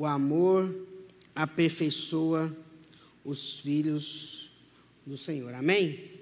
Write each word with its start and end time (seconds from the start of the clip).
o 0.00 0.06
amor 0.06 0.74
aperfeiçoa 1.34 2.56
os 3.22 3.60
filhos 3.60 4.50
do 5.04 5.14
Senhor. 5.14 5.52
Amém? 5.52 6.12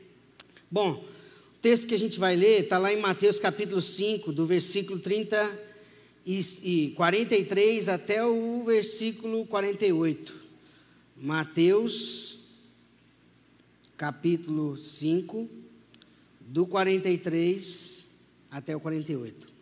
Bom, 0.68 0.94
o 0.94 1.60
texto 1.62 1.86
que 1.86 1.94
a 1.94 1.98
gente 1.98 2.18
vai 2.18 2.34
ler 2.34 2.64
está 2.64 2.76
lá 2.76 2.92
em 2.92 3.00
Mateus 3.00 3.38
capítulo 3.38 3.80
5, 3.80 4.32
do 4.32 4.44
versículo 4.44 4.98
30 4.98 5.60
e 6.26 6.92
43 6.96 7.88
até 7.88 8.26
o 8.26 8.64
versículo 8.64 9.46
48. 9.46 10.34
Mateus 11.16 12.40
capítulo 13.96 14.76
5, 14.76 15.48
do 16.40 16.66
43 16.66 18.08
até 18.50 18.74
o 18.74 18.80
48. 18.80 19.57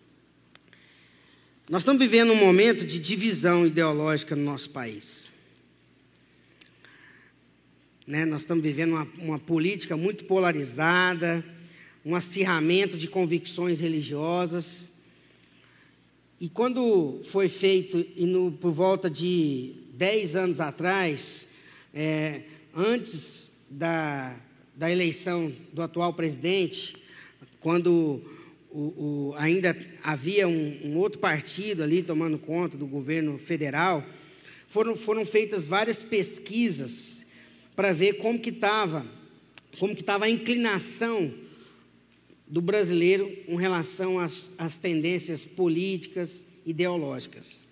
Nós 1.68 1.82
estamos 1.82 2.00
vivendo 2.00 2.30
um 2.32 2.36
momento 2.36 2.86
de 2.86 2.96
divisão 3.00 3.66
ideológica 3.66 4.36
no 4.36 4.44
nosso 4.44 4.70
país. 4.70 5.32
Né? 8.06 8.24
Nós 8.24 8.42
estamos 8.42 8.62
vivendo 8.62 8.92
uma, 8.92 9.08
uma 9.18 9.38
política 9.40 9.96
muito 9.96 10.26
polarizada, 10.26 11.44
um 12.04 12.14
acirramento 12.14 12.96
de 12.96 13.08
convicções 13.08 13.80
religiosas. 13.80 14.92
E 16.40 16.48
quando 16.48 17.20
foi 17.24 17.48
feito, 17.48 18.06
e 18.14 18.26
no, 18.26 18.52
por 18.52 18.70
volta 18.70 19.10
de 19.10 19.72
10 19.94 20.36
anos 20.36 20.60
atrás, 20.60 21.48
é, 21.92 22.42
antes 22.76 23.50
da, 23.68 24.38
da 24.76 24.88
eleição 24.88 25.52
do 25.72 25.82
atual 25.82 26.14
presidente, 26.14 26.96
quando 27.58 28.22
o, 28.76 29.30
o, 29.30 29.34
ainda 29.38 29.74
havia 30.02 30.46
um, 30.46 30.78
um, 30.84 30.98
outro 30.98 31.18
partido 31.18 31.82
ali 31.82 32.02
tomando 32.02 32.36
conta 32.36 32.76
do 32.76 32.86
governo 32.86 33.38
federal, 33.38 34.04
foram, 34.68 34.94
foram 34.94 35.24
feitas 35.24 35.64
várias 35.64 36.02
pesquisas 36.02 37.24
para 37.74 37.94
ver 37.94 38.18
como 38.18 38.38
que 38.38 38.50
estava, 38.50 39.06
como 39.78 39.94
que 39.94 40.02
estava 40.02 40.26
a 40.26 40.30
inclinação 40.30 41.32
do 42.46 42.60
brasileiro 42.60 43.34
em 43.48 43.56
relação 43.56 44.18
às, 44.18 44.52
às 44.58 44.76
tendências 44.76 45.42
políticas, 45.42 46.44
ideológicas. 46.66 47.66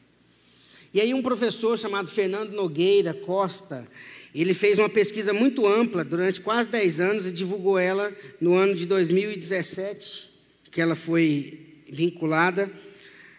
E 0.93 1.03
aí 1.03 1.13
um 1.13 1.23
professor 1.23 1.79
chamado 1.79 2.09
Fernando 2.09 2.53
Nogueira 2.53 3.13
Costa, 3.13 3.87
ele 4.35 4.55
fez 4.55 4.79
uma 4.79 4.89
pesquisa 4.89 5.35
muito 5.35 5.67
ampla 5.67 6.03
durante 6.03 6.41
quase 6.41 6.71
10 6.71 7.01
anos 7.01 7.27
e 7.27 7.33
divulgou 7.33 7.79
ela 7.79 8.11
no 8.41 8.55
ano 8.55 8.75
de 8.75 8.87
2017, 8.87 10.34
que 10.75 10.81
ela 10.81 10.97
foi 10.97 11.85
vinculada. 11.89 12.69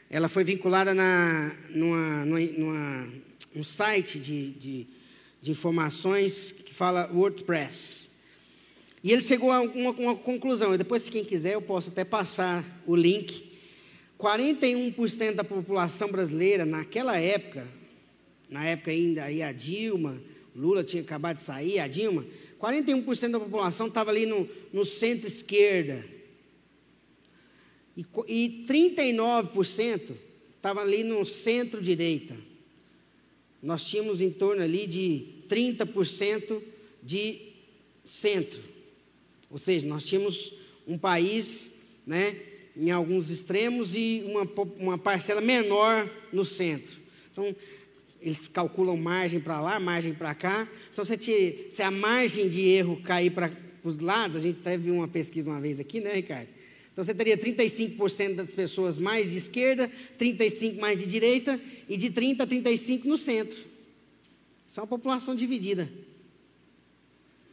Ela 0.10 0.30
foi 0.30 0.46
vinculada 0.46 0.94
na, 0.94 1.54
numa, 1.70 2.26
numa, 2.26 2.40
numa 2.40 3.10
um 3.54 3.62
site 3.62 4.18
de, 4.18 4.52
de, 4.52 4.88
de, 5.42 5.52
informações 5.52 6.54
que 6.54 6.74
fala 6.74 7.12
WordPress. 7.14 8.10
E 9.04 9.12
ele 9.12 9.22
chegou 9.22 9.52
a 9.52 9.62
uma, 9.62 9.92
uma 9.92 10.16
conclusão, 10.16 10.78
depois, 10.78 11.04
se 11.04 11.12
quem 11.12 11.26
quiser, 11.26 11.56
eu 11.56 11.62
posso 11.62 11.90
até 11.90 12.06
passar 12.06 12.64
o 12.88 12.96
link. 12.96 13.52
41% 14.18 15.34
da 15.34 15.44
população 15.44 16.08
brasileira, 16.08 16.66
naquela 16.66 17.20
época, 17.20 17.68
na 18.50 18.66
época 18.66 18.92
ainda 18.92 19.26
aí 19.26 19.44
a 19.44 19.52
Dilma, 19.52 20.22
Lula 20.56 20.86
tinha 20.86 21.04
acabado 21.04 21.36
de 21.36 21.42
sair, 21.42 21.80
a 21.80 21.88
Dilma, 21.88 22.26
41% 22.62 23.32
da 23.32 23.40
população 23.42 23.88
estava 23.88 24.10
ali 24.10 24.26
no, 24.26 24.48
no 24.72 24.86
centro-esquerda. 24.86 26.15
E, 27.96 28.06
e 28.28 28.66
39% 28.68 30.12
estava 30.56 30.82
ali 30.82 31.04
no 31.04 31.24
centro-direita. 31.26 32.36
Nós 33.62 33.86
tínhamos 33.86 34.22
em 34.22 34.30
torno 34.30 34.62
ali 34.62 34.86
de 34.86 35.26
30% 35.50 36.62
de 37.02 37.40
centro. 38.04 38.60
Ou 39.50 39.58
seja, 39.58 39.88
nós 39.88 40.04
tínhamos 40.04 40.54
um 40.88 40.98
país, 40.98 41.72
né, 42.06 42.36
em 42.76 42.92
alguns 42.92 43.30
extremos 43.30 43.96
e 43.96 44.24
uma, 44.26 44.48
uma 44.78 44.98
parcela 44.98 45.40
menor 45.40 46.10
no 46.32 46.44
centro. 46.44 46.98
Então, 47.32 47.56
eles 48.22 48.48
calculam 48.48 48.98
margem 48.98 49.40
para 49.40 49.62
lá, 49.62 49.80
margem 49.80 50.14
para 50.14 50.34
cá. 50.34 50.68
Então, 50.92 51.06
se, 51.06 51.16
te, 51.18 51.68
se, 51.70 51.82
a 51.82 51.92
margem 51.92 52.50
de 52.50 52.62
erro 52.62 53.00
cair 53.02 53.32
para 53.32 53.52
os 53.84 54.00
lados, 54.00 54.38
a 54.38 54.40
gente 54.40 54.60
teve 54.62 54.90
uma 54.90 55.08
pesquisa 55.08 55.50
uma 55.50 55.62
vez 55.62 55.80
aqui, 55.80 56.02
né, 56.02 56.14
Ricardo? 56.14 56.55
Então, 56.96 57.04
você 57.04 57.14
teria 57.14 57.38
35% 57.38 58.36
das 58.36 58.54
pessoas 58.54 58.98
mais 58.98 59.32
de 59.32 59.38
esquerda, 59.38 59.92
35% 60.18 60.80
mais 60.80 60.98
de 60.98 61.06
direita, 61.06 61.60
e 61.90 61.98
de 61.98 62.10
30% 62.10 62.40
a 62.40 62.48
35% 62.48 63.04
no 63.04 63.18
centro. 63.18 63.58
Isso 64.66 64.80
é 64.80 64.82
uma 64.82 64.88
população 64.88 65.36
dividida. 65.36 65.92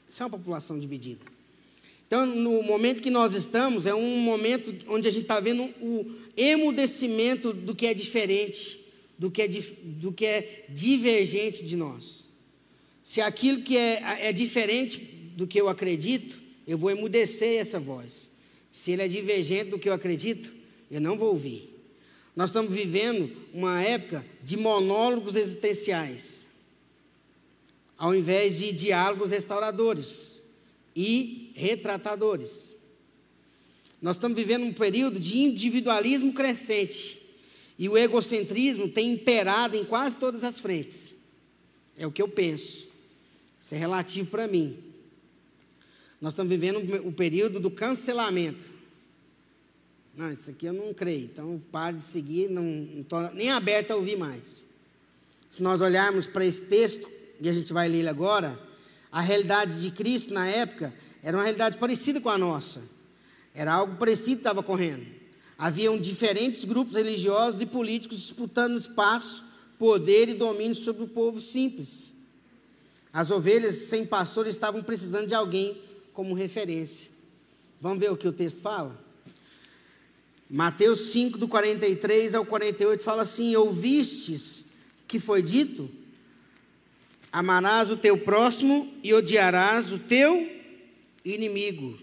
Isso 0.08 0.22
é 0.22 0.26
uma 0.26 0.38
população 0.38 0.78
dividida. 0.78 1.20
Então, 2.06 2.24
no 2.24 2.62
momento 2.62 3.02
que 3.02 3.10
nós 3.10 3.34
estamos, 3.34 3.84
é 3.84 3.94
um 3.94 4.18
momento 4.18 4.72
onde 4.86 5.08
a 5.08 5.10
gente 5.10 5.22
está 5.22 5.40
vendo 5.40 5.64
o 5.80 6.14
emudecimento 6.36 7.52
do 7.52 7.74
que 7.74 7.86
é 7.86 7.94
diferente 7.94 8.80
do 9.22 9.30
que 9.30 9.42
é, 9.42 9.48
do 9.48 10.12
que 10.12 10.26
é 10.26 10.64
divergente 10.68 11.64
de 11.64 11.76
nós. 11.76 12.24
Se 13.04 13.20
aquilo 13.20 13.62
que 13.62 13.76
é, 13.76 14.28
é 14.28 14.32
diferente 14.32 14.98
do 15.36 15.46
que 15.46 15.60
eu 15.60 15.68
acredito, 15.68 16.40
eu 16.66 16.76
vou 16.76 16.90
emudecer 16.90 17.60
essa 17.60 17.78
voz. 17.78 18.28
Se 18.72 18.90
ele 18.90 19.02
é 19.02 19.08
divergente 19.08 19.70
do 19.70 19.78
que 19.78 19.88
eu 19.88 19.92
acredito, 19.92 20.50
eu 20.90 21.00
não 21.00 21.16
vou 21.16 21.28
ouvir. 21.28 21.68
Nós 22.34 22.48
estamos 22.48 22.74
vivendo 22.74 23.30
uma 23.52 23.82
época 23.82 24.24
de 24.42 24.56
monólogos 24.56 25.36
existenciais, 25.36 26.46
ao 27.98 28.14
invés 28.14 28.58
de 28.58 28.72
diálogos 28.72 29.30
restauradores 29.30 30.42
e 30.96 31.52
retratadores. 31.54 32.74
Nós 34.00 34.16
estamos 34.16 34.36
vivendo 34.36 34.64
um 34.64 34.72
período 34.72 35.20
de 35.20 35.38
individualismo 35.38 36.32
crescente, 36.32 37.20
e 37.78 37.88
o 37.88 37.98
egocentrismo 37.98 38.88
tem 38.88 39.12
imperado 39.12 39.76
em 39.76 39.84
quase 39.84 40.16
todas 40.16 40.42
as 40.42 40.58
frentes. 40.58 41.14
É 41.96 42.06
o 42.06 42.12
que 42.12 42.22
eu 42.22 42.28
penso. 42.28 42.86
Isso 43.60 43.74
é 43.74 43.78
relativo 43.78 44.30
para 44.30 44.46
mim. 44.46 44.91
Nós 46.22 46.34
estamos 46.34 46.50
vivendo 46.50 46.78
o 47.04 47.10
período 47.10 47.58
do 47.58 47.68
cancelamento. 47.68 48.70
Não, 50.16 50.30
isso 50.30 50.52
aqui 50.52 50.66
eu 50.66 50.72
não 50.72 50.94
creio, 50.94 51.24
então 51.24 51.60
pare 51.72 51.96
de 51.96 52.04
seguir, 52.04 52.48
não 52.48 53.00
estou 53.00 53.32
nem 53.32 53.50
aberto 53.50 53.90
a 53.90 53.96
ouvir 53.96 54.16
mais. 54.16 54.64
Se 55.50 55.64
nós 55.64 55.80
olharmos 55.80 56.26
para 56.26 56.46
esse 56.46 56.64
texto, 56.66 57.10
e 57.40 57.48
a 57.48 57.52
gente 57.52 57.72
vai 57.72 57.88
ler 57.88 57.98
ele 57.98 58.08
agora, 58.08 58.56
a 59.10 59.20
realidade 59.20 59.82
de 59.82 59.90
Cristo 59.90 60.32
na 60.32 60.46
época 60.46 60.94
era 61.24 61.36
uma 61.36 61.42
realidade 61.42 61.76
parecida 61.76 62.20
com 62.20 62.28
a 62.28 62.38
nossa. 62.38 62.84
Era 63.52 63.72
algo 63.72 63.96
parecido 63.96 64.36
que 64.36 64.40
estava 64.42 64.62
correndo. 64.62 65.04
Haviam 65.58 65.98
diferentes 65.98 66.64
grupos 66.64 66.94
religiosos 66.94 67.60
e 67.60 67.66
políticos 67.66 68.18
disputando 68.18 68.78
espaço, 68.78 69.44
poder 69.76 70.28
e 70.28 70.34
domínio 70.34 70.76
sobre 70.76 71.02
o 71.02 71.08
povo 71.08 71.40
simples. 71.40 72.14
As 73.12 73.32
ovelhas 73.32 73.74
sem 73.74 74.06
pastor 74.06 74.46
estavam 74.46 74.84
precisando 74.84 75.26
de 75.26 75.34
alguém 75.34 75.90
como 76.12 76.34
referência. 76.34 77.10
Vamos 77.80 77.98
ver 77.98 78.10
o 78.10 78.16
que 78.16 78.28
o 78.28 78.32
texto 78.32 78.60
fala? 78.60 79.02
Mateus 80.48 81.12
5, 81.12 81.38
do 81.38 81.48
43 81.48 82.34
ao 82.34 82.44
48, 82.44 83.02
fala 83.02 83.22
assim: 83.22 83.56
Ouvistes 83.56 84.66
que 85.08 85.18
foi 85.18 85.42
dito? 85.42 85.88
Amarás 87.32 87.90
o 87.90 87.96
teu 87.96 88.18
próximo 88.18 88.92
e 89.02 89.14
odiarás 89.14 89.90
o 89.90 89.98
teu 89.98 90.50
inimigo. 91.24 91.98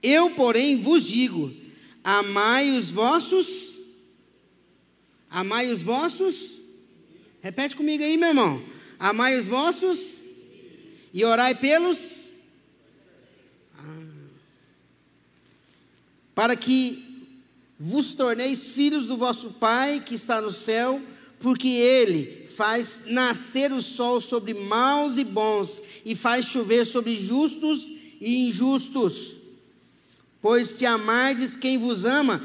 Eu, 0.00 0.30
porém, 0.36 0.80
vos 0.80 1.04
digo: 1.04 1.52
Amai 2.04 2.70
os 2.70 2.90
vossos. 2.90 3.74
Amai 5.28 5.70
os 5.70 5.82
vossos. 5.82 6.60
Repete 7.42 7.74
comigo 7.74 8.04
aí, 8.04 8.16
meu 8.16 8.28
irmão. 8.28 8.62
Amai 8.98 9.36
os 9.36 9.46
vossos. 9.46 10.20
E 11.12 11.24
orai 11.24 11.54
pelos. 11.54 12.23
Para 16.34 16.56
que 16.56 17.28
vos 17.78 18.14
torneis 18.14 18.68
filhos 18.68 19.06
do 19.06 19.16
vosso 19.16 19.50
Pai 19.50 20.00
que 20.00 20.14
está 20.14 20.40
no 20.40 20.50
céu, 20.50 21.00
porque 21.38 21.68
Ele 21.68 22.46
faz 22.56 23.04
nascer 23.06 23.72
o 23.72 23.82
sol 23.82 24.20
sobre 24.20 24.54
maus 24.54 25.18
e 25.18 25.24
bons, 25.24 25.82
e 26.04 26.14
faz 26.14 26.46
chover 26.46 26.84
sobre 26.86 27.16
justos 27.16 27.92
e 28.20 28.46
injustos. 28.48 29.36
Pois 30.40 30.68
se 30.68 30.86
amardes 30.86 31.56
quem 31.56 31.78
vos 31.78 32.04
ama, 32.04 32.42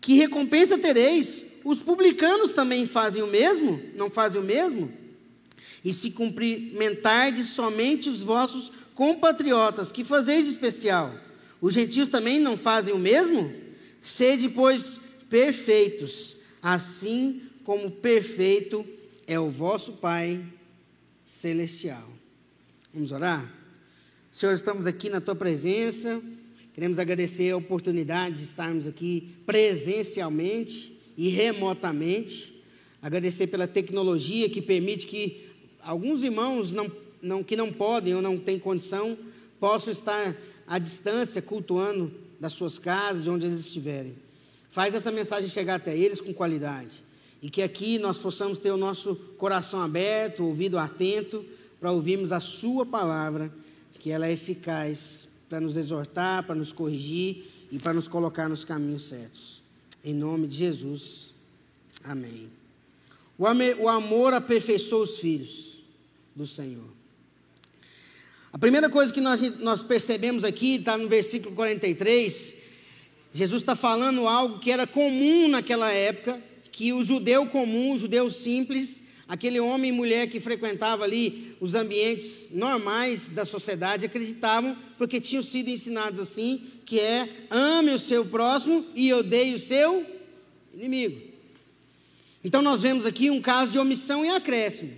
que 0.00 0.14
recompensa 0.14 0.78
tereis? 0.78 1.44
Os 1.64 1.78
publicanos 1.80 2.52
também 2.52 2.86
fazem 2.86 3.22
o 3.22 3.26
mesmo? 3.26 3.82
Não 3.94 4.08
fazem 4.08 4.40
o 4.40 4.44
mesmo? 4.44 4.92
E 5.84 5.92
se 5.92 6.10
cumprimentardes 6.10 7.46
somente 7.46 8.08
os 8.08 8.22
vossos 8.22 8.72
compatriotas, 8.94 9.92
que 9.92 10.04
fazeis 10.04 10.46
especial? 10.46 11.25
Os 11.60 11.74
gentios 11.74 12.08
também 12.08 12.38
não 12.38 12.56
fazem 12.56 12.94
o 12.94 12.98
mesmo? 12.98 13.52
Sede, 14.00 14.48
pois, 14.48 15.00
perfeitos, 15.28 16.36
assim 16.62 17.42
como 17.64 17.90
perfeito 17.90 18.86
é 19.26 19.38
o 19.40 19.50
vosso 19.50 19.94
Pai 19.94 20.44
celestial. 21.24 22.08
Vamos 22.94 23.10
orar? 23.10 23.52
Senhor, 24.30 24.52
estamos 24.52 24.86
aqui 24.86 25.08
na 25.08 25.20
tua 25.20 25.34
presença. 25.34 26.22
Queremos 26.74 26.98
agradecer 26.98 27.50
a 27.50 27.56
oportunidade 27.56 28.36
de 28.36 28.42
estarmos 28.44 28.86
aqui 28.86 29.34
presencialmente 29.44 30.96
e 31.16 31.28
remotamente. 31.28 32.54
Agradecer 33.00 33.46
pela 33.46 33.66
tecnologia 33.66 34.48
que 34.48 34.60
permite 34.60 35.06
que 35.06 35.46
alguns 35.80 36.22
irmãos 36.22 36.72
não, 36.72 36.92
não, 37.20 37.42
que 37.42 37.56
não 37.56 37.72
podem 37.72 38.14
ou 38.14 38.22
não 38.22 38.36
têm 38.36 38.58
condição 38.58 39.16
possam 39.58 39.90
estar 39.90 40.36
à 40.66 40.78
distância 40.78 41.40
cultuando 41.40 42.12
das 42.40 42.52
suas 42.52 42.78
casas, 42.78 43.24
de 43.24 43.30
onde 43.30 43.46
eles 43.46 43.60
estiverem. 43.60 44.14
Faz 44.70 44.94
essa 44.94 45.10
mensagem 45.10 45.48
chegar 45.48 45.76
até 45.76 45.96
eles 45.96 46.20
com 46.20 46.34
qualidade. 46.34 47.04
E 47.40 47.48
que 47.48 47.62
aqui 47.62 47.98
nós 47.98 48.18
possamos 48.18 48.58
ter 48.58 48.70
o 48.70 48.76
nosso 48.76 49.14
coração 49.38 49.80
aberto, 49.80 50.44
ouvido 50.44 50.78
atento, 50.78 51.44
para 51.80 51.92
ouvirmos 51.92 52.32
a 52.32 52.40
Sua 52.40 52.84
palavra, 52.84 53.52
que 54.00 54.10
ela 54.10 54.26
é 54.26 54.32
eficaz 54.32 55.28
para 55.48 55.60
nos 55.60 55.76
exortar, 55.76 56.44
para 56.44 56.54
nos 56.54 56.72
corrigir 56.72 57.44
e 57.70 57.78
para 57.78 57.92
nos 57.92 58.08
colocar 58.08 58.48
nos 58.48 58.64
caminhos 58.64 59.04
certos. 59.04 59.62
Em 60.04 60.14
nome 60.14 60.46
de 60.46 60.56
Jesus. 60.56 61.34
Amém. 62.04 62.48
O 63.38 63.88
amor 63.88 64.32
aperfeiçoou 64.32 65.02
os 65.02 65.18
filhos 65.18 65.82
do 66.34 66.46
Senhor. 66.46 66.88
A 68.56 68.58
primeira 68.58 68.88
coisa 68.88 69.12
que 69.12 69.20
nós, 69.20 69.42
nós 69.58 69.82
percebemos 69.82 70.42
aqui, 70.42 70.76
está 70.76 70.96
no 70.96 71.10
versículo 71.10 71.54
43, 71.54 72.54
Jesus 73.30 73.60
está 73.60 73.76
falando 73.76 74.26
algo 74.26 74.60
que 74.60 74.70
era 74.70 74.86
comum 74.86 75.46
naquela 75.46 75.92
época, 75.92 76.42
que 76.72 76.90
o 76.90 77.02
judeu 77.02 77.44
comum, 77.44 77.92
o 77.92 77.98
judeu 77.98 78.30
simples, 78.30 78.98
aquele 79.28 79.60
homem 79.60 79.90
e 79.90 79.92
mulher 79.92 80.30
que 80.30 80.40
frequentava 80.40 81.04
ali 81.04 81.54
os 81.60 81.74
ambientes 81.74 82.48
normais 82.50 83.28
da 83.28 83.44
sociedade, 83.44 84.06
acreditavam, 84.06 84.74
porque 84.96 85.20
tinham 85.20 85.42
sido 85.42 85.68
ensinados 85.68 86.18
assim, 86.18 86.62
que 86.86 86.98
é 86.98 87.28
ame 87.50 87.90
o 87.90 87.98
seu 87.98 88.24
próximo 88.24 88.86
e 88.94 89.12
odeie 89.12 89.52
o 89.52 89.58
seu 89.58 90.02
inimigo. 90.72 91.20
Então 92.42 92.62
nós 92.62 92.80
vemos 92.80 93.04
aqui 93.04 93.28
um 93.28 93.42
caso 93.42 93.70
de 93.70 93.78
omissão 93.78 94.24
e 94.24 94.30
acréscimo. 94.30 94.94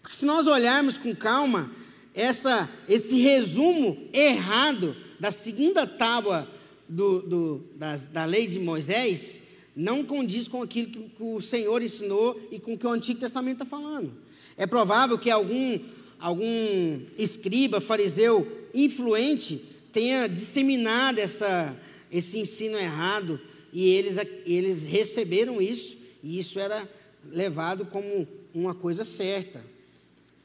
Porque 0.00 0.16
se 0.16 0.24
nós 0.24 0.46
olharmos 0.46 0.96
com 0.96 1.14
calma, 1.14 1.70
essa, 2.18 2.68
esse 2.88 3.16
resumo 3.18 3.96
errado 4.12 4.96
da 5.20 5.30
segunda 5.30 5.86
tábua 5.86 6.48
do, 6.88 7.22
do, 7.22 7.64
das, 7.76 8.06
da 8.06 8.24
lei 8.24 8.46
de 8.46 8.58
Moisés 8.58 9.40
não 9.74 10.04
condiz 10.04 10.48
com 10.48 10.60
aquilo 10.60 10.90
que, 10.90 10.98
que 10.98 11.22
o 11.22 11.40
Senhor 11.40 11.80
ensinou 11.80 12.40
e 12.50 12.58
com 12.58 12.74
o 12.74 12.78
que 12.78 12.86
o 12.86 12.90
Antigo 12.90 13.20
Testamento 13.20 13.62
está 13.62 13.64
falando. 13.64 14.12
É 14.56 14.66
provável 14.66 15.16
que 15.16 15.30
algum, 15.30 15.78
algum 16.18 17.00
escriba, 17.16 17.80
fariseu 17.80 18.66
influente 18.74 19.64
tenha 19.92 20.26
disseminado 20.26 21.18
essa, 21.18 21.76
esse 22.10 22.38
ensino 22.38 22.76
errado 22.76 23.40
e 23.72 23.88
eles, 23.88 24.16
eles 24.44 24.86
receberam 24.86 25.62
isso 25.62 25.96
e 26.22 26.38
isso 26.38 26.58
era 26.58 26.88
levado 27.30 27.86
como 27.86 28.26
uma 28.52 28.74
coisa 28.74 29.04
certa. 29.04 29.64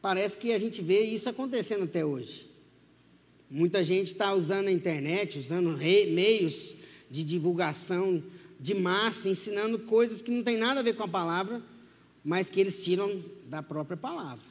Parece 0.04 0.38
que 0.38 0.52
a 0.52 0.58
gente 0.58 0.82
vê 0.82 1.00
isso 1.06 1.30
acontecendo 1.30 1.86
até 1.86 2.04
hoje. 2.04 2.46
Muita 3.50 3.82
gente 3.86 4.08
está 4.08 4.34
usando 4.34 4.68
a 4.68 4.72
internet, 4.72 5.40
usando 5.40 5.78
meios 5.78 6.76
de 7.10 7.24
divulgação 7.24 8.22
de 8.60 8.74
massa, 8.74 9.30
ensinando 9.30 9.80
coisas 9.80 10.22
que 10.22 10.30
não 10.30 10.44
tem 10.44 10.58
nada 10.58 10.82
a 10.82 10.84
ver 10.84 10.98
com 10.98 11.04
a 11.04 11.08
palavra, 11.08 11.62
mas 12.22 12.50
que 12.50 12.60
eles 12.60 12.84
tiram 12.84 13.24
da 13.46 13.64
própria 13.64 13.96
palavra. 13.96 14.44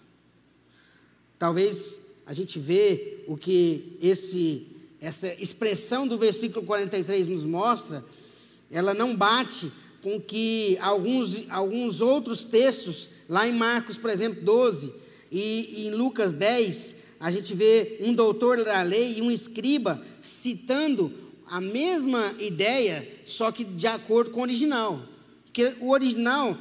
Talvez 1.39 2.01
a 2.25 2.33
gente 2.33 2.59
vê 2.59 3.23
o 3.27 3.37
que 3.37 3.99
esse, 4.01 4.67
essa 5.03 5.35
expressão 5.35 6.09
do 6.09 6.17
versículo 6.17 6.65
43 6.65 7.29
nos 7.29 7.45
mostra, 7.45 8.03
ela 8.71 8.95
não 8.95 9.15
bate 9.15 9.71
com 10.03 10.19
que 10.19 10.79
alguns, 10.79 11.45
alguns 11.51 12.01
outros 12.01 12.43
textos, 12.43 13.11
lá 13.29 13.47
em 13.47 13.53
Marcos, 13.53 13.99
por 13.99 14.09
exemplo, 14.09 14.43
12, 14.43 15.02
e, 15.33 15.87
em 15.87 15.91
Lucas 15.91 16.35
10, 16.35 16.95
a 17.19 17.31
gente 17.31 17.55
vê 17.55 17.99
um 18.01 18.13
doutor 18.13 18.63
da 18.63 18.83
lei 18.83 19.19
e 19.19 19.23
um 19.23 19.31
escriba 19.31 20.05
citando 20.21 21.11
a 21.47 21.61
mesma 21.61 22.35
ideia, 22.39 23.09
só 23.25 23.51
que 23.51 23.65
de 23.65 23.87
acordo 23.87 24.31
com 24.31 24.41
o 24.41 24.43
original. 24.43 25.03
Porque 25.45 25.75
o 25.81 25.91
original 25.91 26.59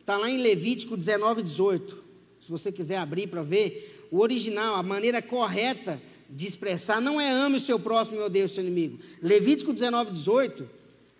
está 0.00 0.16
lá 0.16 0.30
em 0.30 0.38
Levítico 0.38 0.96
19, 0.96 1.42
18. 1.42 2.02
Se 2.40 2.50
você 2.50 2.72
quiser 2.72 2.96
abrir 2.96 3.26
para 3.26 3.42
ver, 3.42 4.06
o 4.10 4.20
original, 4.20 4.76
a 4.76 4.82
maneira 4.82 5.20
correta 5.20 6.00
de 6.30 6.46
expressar, 6.46 7.00
não 7.00 7.20
é 7.20 7.30
ame 7.30 7.56
o 7.56 7.60
seu 7.60 7.78
próximo 7.78 8.18
e 8.18 8.22
odeie 8.22 8.44
o 8.44 8.48
seu 8.48 8.62
inimigo. 8.62 8.98
Levítico 9.22 9.72
19, 9.72 10.12
18 10.12 10.68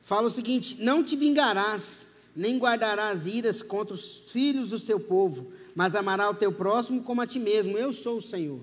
fala 0.03 0.27
o 0.27 0.31
seguinte: 0.31 0.77
Não 0.81 1.05
te 1.05 1.17
vingarás, 1.17 2.08
nem 2.39 2.57
guardarás 2.57 3.27
iras 3.27 3.63
contra 3.65 3.95
os 3.95 4.23
filhos 4.29 4.71
do 4.71 4.79
seu 4.79 5.01
povo, 5.01 5.53
mas 5.75 5.97
amará 5.97 6.31
o 6.31 6.35
teu 6.35 6.53
próximo 6.53 7.03
como 7.03 7.21
a 7.21 7.27
ti 7.27 7.41
mesmo. 7.41 7.77
Eu 7.77 7.93
sou 7.93 8.19
o 8.19 8.23
Senhor. 8.23 8.61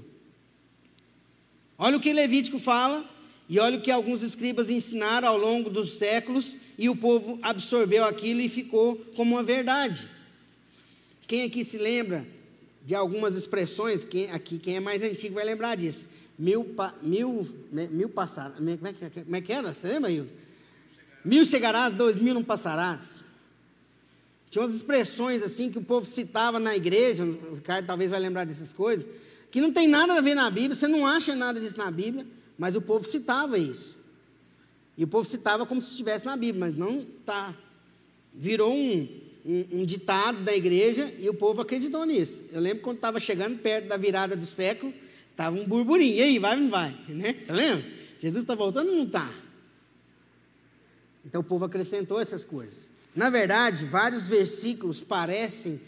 Olha 1.77 1.97
o 1.97 1.99
que 1.99 2.13
Levítico 2.13 2.57
fala, 2.57 3.03
e 3.49 3.59
olha 3.59 3.77
o 3.77 3.81
que 3.81 3.91
alguns 3.91 4.23
escribas 4.23 4.69
ensinaram 4.69 5.27
ao 5.27 5.37
longo 5.37 5.69
dos 5.69 5.95
séculos, 5.95 6.57
e 6.77 6.87
o 6.87 6.95
povo 6.95 7.37
absorveu 7.41 8.05
aquilo 8.05 8.39
e 8.39 8.47
ficou 8.47 8.95
como 9.13 9.35
uma 9.35 9.43
verdade. 9.43 10.07
Quem 11.27 11.43
aqui 11.43 11.61
se 11.61 11.77
lembra 11.77 12.25
de 12.85 12.95
algumas 12.95 13.35
expressões? 13.35 14.05
Quem, 14.05 14.31
aqui, 14.31 14.57
quem 14.57 14.77
é 14.77 14.79
mais 14.79 15.03
antigo 15.03 15.35
vai 15.35 15.43
lembrar 15.43 15.75
disso. 15.75 16.07
Mil, 16.39 16.63
pa, 16.63 16.95
mil, 17.01 17.45
mil 17.91 18.07
passarás. 18.07 18.55
Como, 18.55 18.69
é, 18.69 18.77
como 19.23 19.35
é 19.35 19.41
que 19.41 19.51
era? 19.51 19.73
Você 19.73 19.89
lembra, 19.89 20.09
Hilton? 20.09 20.33
Mil 21.25 21.43
chegarás, 21.43 21.93
dois 21.93 22.21
mil 22.21 22.33
não 22.33 22.43
passarás. 22.43 23.24
Tinha 24.55 24.63
umas 24.63 24.73
expressões 24.73 25.43
assim 25.43 25.69
que 25.69 25.77
o 25.77 25.81
povo 25.81 26.05
citava 26.05 26.61
na 26.61 26.77
igreja, 26.77 27.25
o 27.25 27.55
Ricardo 27.55 27.87
talvez 27.87 28.09
vai 28.09 28.21
lembrar 28.21 28.45
dessas 28.45 28.71
coisas, 28.71 29.05
que 29.51 29.59
não 29.59 29.69
tem 29.69 29.85
nada 29.85 30.13
a 30.13 30.21
ver 30.21 30.33
na 30.33 30.49
Bíblia, 30.49 30.75
você 30.75 30.87
não 30.87 31.05
acha 31.05 31.35
nada 31.35 31.59
disso 31.59 31.77
na 31.77 31.91
Bíblia, 31.91 32.25
mas 32.57 32.73
o 32.73 32.81
povo 32.81 33.03
citava 33.03 33.57
isso. 33.57 33.99
E 34.97 35.03
o 35.03 35.09
povo 35.09 35.27
citava 35.27 35.65
como 35.65 35.81
se 35.81 35.91
estivesse 35.91 36.25
na 36.25 36.37
Bíblia, 36.37 36.57
mas 36.57 36.73
não 36.73 36.99
está. 36.99 37.53
Virou 38.33 38.73
um, 38.73 39.09
um, 39.45 39.65
um, 39.73 39.83
ditado 39.83 40.41
da 40.45 40.55
igreja 40.55 41.13
e 41.19 41.29
o 41.29 41.33
povo 41.33 41.61
acreditou 41.61 42.05
nisso. 42.05 42.45
Eu 42.49 42.61
lembro 42.61 42.81
quando 42.81 42.95
estava 42.95 43.19
chegando 43.19 43.57
perto 43.57 43.89
da 43.89 43.97
virada 43.97 44.37
do 44.37 44.45
século, 44.45 44.93
estava 45.31 45.53
um 45.53 45.65
burburinho. 45.65 46.15
E 46.15 46.21
aí, 46.21 46.39
vai 46.39 46.55
ou 46.55 46.61
não 46.61 46.69
vai? 46.69 46.97
Né? 47.09 47.35
Você 47.37 47.51
lembra? 47.51 47.83
Jesus 48.19 48.45
está 48.45 48.55
voltando 48.55 48.87
ou 48.87 48.95
não 48.95 49.03
está? 49.03 49.29
Então 51.25 51.41
o 51.41 51.43
povo 51.43 51.65
acrescentou 51.65 52.21
essas 52.21 52.45
coisas. 52.45 52.94
Na 53.15 53.29
verdade, 53.29 53.85
vários 53.85 54.27
versículos 54.27 55.01
parecem 55.01 55.79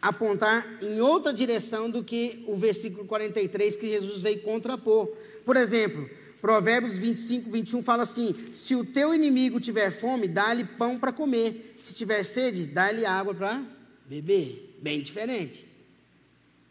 apontar 0.00 0.66
em 0.82 1.00
outra 1.00 1.32
direção 1.32 1.90
do 1.90 2.02
que 2.02 2.42
o 2.46 2.56
versículo 2.56 3.04
43 3.04 3.76
que 3.76 3.88
Jesus 3.88 4.22
veio 4.22 4.40
contrapor. 4.40 5.08
Por 5.44 5.56
exemplo, 5.56 6.08
Provérbios 6.40 6.96
25, 6.98 7.50
21 7.50 7.82
fala 7.82 8.04
assim: 8.04 8.34
Se 8.52 8.74
o 8.74 8.84
teu 8.84 9.14
inimigo 9.14 9.60
tiver 9.60 9.90
fome, 9.90 10.28
dá-lhe 10.28 10.64
pão 10.64 10.98
para 10.98 11.12
comer. 11.12 11.76
Se 11.80 11.94
tiver 11.94 12.22
sede, 12.24 12.66
dá-lhe 12.66 13.04
água 13.04 13.34
para 13.34 13.62
beber. 14.06 14.76
Bem 14.80 15.00
diferente. 15.02 15.66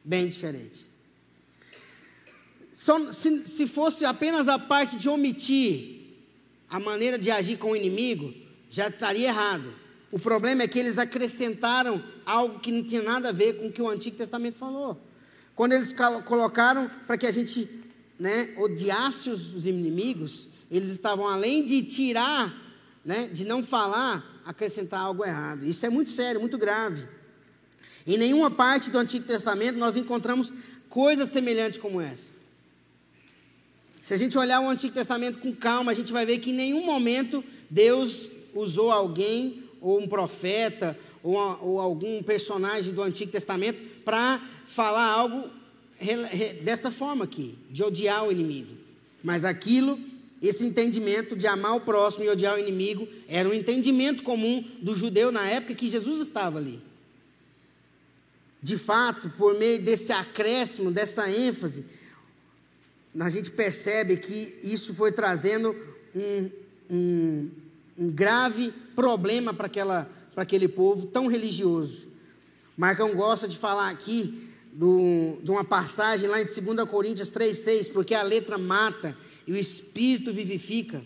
Bem 0.04 0.28
diferente. 0.28 0.86
Só, 2.72 3.12
se, 3.12 3.46
se 3.46 3.68
fosse 3.68 4.06
apenas 4.06 4.48
a 4.48 4.60
parte 4.60 4.98
de 4.98 5.10
omitir 5.10 5.96
a 6.70 6.80
maneira 6.80 7.18
de 7.18 7.32
agir 7.32 7.58
com 7.58 7.72
o 7.72 7.76
inimigo, 7.76 8.34
já 8.70 8.88
estaria 8.88 9.28
errado. 9.28 9.74
O 10.12 10.20
problema 10.20 10.64
é 10.64 10.68
que 10.68 10.80
eles 10.80 10.98
acrescentaram 10.98 12.04
algo 12.26 12.60
que 12.60 12.72
não 12.72 12.84
tinha 12.84 13.02
nada 13.02 13.30
a 13.30 13.32
ver 13.32 13.54
com 13.54 13.68
o 13.68 13.72
que 13.72 13.82
o 13.82 13.90
Antigo 13.90 14.16
Testamento 14.16 14.58
falou. 14.58 15.00
Quando 15.54 15.74
eles 15.74 15.94
colocaram 16.26 16.90
para 17.06 17.18
que 17.18 17.26
a 17.26 17.32
gente 17.32 17.70
né, 18.20 18.54
odiasse 18.58 19.30
os 19.30 19.66
inimigos, 19.66 20.48
eles 20.70 20.90
estavam 20.90 21.28
além 21.28 21.64
de 21.64 21.82
tirar, 21.84 22.54
né, 23.04 23.30
de 23.32 23.46
não 23.46 23.64
falar, 23.64 24.42
acrescentar 24.46 25.02
algo 25.02 25.26
errado. 25.26 25.66
Isso 25.66 25.86
é 25.86 25.90
muito 25.90 26.10
sério, 26.10 26.40
muito 26.40 26.58
grave. 26.58 27.08
Em 28.06 28.18
nenhuma 28.18 28.52
parte 28.52 28.90
do 28.90 28.98
Antigo 28.98 29.26
Testamento 29.26 29.78
nós 29.78 29.98
encontramos 29.98 30.54
coisas 30.90 31.30
semelhantes 31.30 31.80
como 31.80 32.00
essa. 32.00 32.30
Se 34.02 34.14
a 34.14 34.18
gente 34.18 34.38
olhar 34.38 34.62
o 34.62 34.70
Antigo 34.70 34.94
Testamento 34.94 35.40
com 35.40 35.54
calma, 35.54 35.92
a 35.92 35.96
gente 35.96 36.14
vai 36.14 36.26
ver 36.26 36.38
que 36.38 36.52
em 36.52 36.54
nenhum 36.54 36.86
momento 36.86 37.44
Deus 37.70 38.30
usou 38.56 38.90
alguém, 38.90 39.64
ou 39.80 40.00
um 40.00 40.08
profeta, 40.08 40.98
ou, 41.22 41.36
ou 41.62 41.80
algum 41.80 42.24
personagem 42.24 42.94
do 42.94 43.04
Antigo 43.04 43.32
Testamento, 43.32 43.84
para 44.04 44.42
falar 44.66 45.06
algo 45.06 45.50
dessa 46.64 46.90
forma 46.90 47.26
aqui, 47.26 47.56
de 47.70 47.84
odiar 47.84 48.26
o 48.26 48.32
inimigo. 48.32 48.74
Mas 49.24 49.46
aquilo, 49.46 50.00
esse 50.42 50.66
entendimento 50.66 51.36
de 51.36 51.48
amar 51.48 51.76
o 51.76 51.82
próximo 51.82 52.26
e 52.26 52.30
odiar 52.30 52.56
o 52.56 52.60
inimigo, 52.60 53.08
era 53.28 53.48
um 53.48 53.54
entendimento 53.54 54.24
comum 54.24 54.64
do 54.82 54.96
judeu 54.96 55.32
na 55.32 55.48
época 55.48 55.76
que 55.76 55.88
Jesus 55.88 56.22
estava 56.22 56.58
ali. 56.58 56.80
de 58.62 58.78
fato, 58.78 59.30
por 59.38 59.54
meio 59.60 59.80
desse 59.80 60.12
acréscimo, 60.12 60.92
dessa 60.92 61.30
ênfase, 61.30 61.86
a 63.20 63.30
gente 63.30 63.52
percebe 63.52 64.18
que 64.18 64.58
isso 64.64 64.94
foi 64.96 65.12
trazendo 65.12 65.76
um, 66.16 66.50
um, 66.90 67.52
um 67.98 68.10
grave 68.10 68.74
problema 68.96 69.54
para 69.54 70.08
aquele 70.36 70.68
povo 70.68 71.08
tão 71.08 71.28
religioso. 71.28 72.08
Marcão 72.78 73.16
gosta 73.16 73.48
de 73.48 73.58
falar 73.58 73.90
aqui 73.90 74.50
do, 74.74 75.38
de 75.42 75.50
uma 75.50 75.64
passagem 75.64 76.28
lá 76.28 76.42
em 76.42 76.46
2 76.46 76.90
Coríntios 76.90 77.32
3,6, 77.32 77.92
porque 77.92 78.14
a 78.14 78.22
letra 78.22 78.58
mata 78.58 79.18
e 79.48 79.54
o 79.54 79.58
espírito 79.58 80.34
vivifica. 80.34 81.02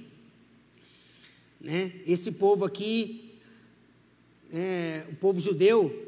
Né? 1.62 1.92
Esse 2.08 2.32
povo 2.32 2.66
aqui, 2.66 3.36
é, 4.52 5.04
o 5.12 5.16
povo 5.16 5.40
judeu, 5.40 6.08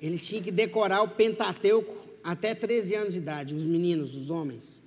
ele 0.00 0.18
tinha 0.18 0.42
que 0.42 0.50
decorar 0.50 1.02
o 1.02 1.08
Pentateuco 1.08 1.96
até 2.24 2.54
13 2.54 2.94
anos 2.94 3.14
de 3.14 3.20
idade, 3.20 3.54
os 3.54 3.62
meninos, 3.62 4.16
os 4.16 4.30
homens. 4.30 4.82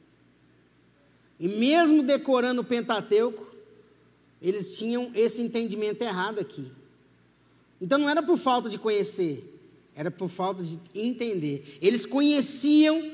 E 1.39 1.47
mesmo 1.47 2.03
decorando 2.03 2.61
o 2.61 2.65
Pentateuco, 2.65 3.50
eles 4.41 4.77
tinham 4.77 5.11
esse 5.13 5.41
entendimento 5.41 6.01
errado 6.01 6.39
aqui. 6.39 6.71
Então 7.79 7.97
não 7.97 8.09
era 8.09 8.23
por 8.23 8.37
falta 8.37 8.69
de 8.69 8.77
conhecer, 8.77 9.59
era 9.95 10.09
por 10.09 10.29
falta 10.29 10.63
de 10.63 10.79
entender. 10.95 11.77
Eles 11.81 12.05
conheciam 12.05 13.11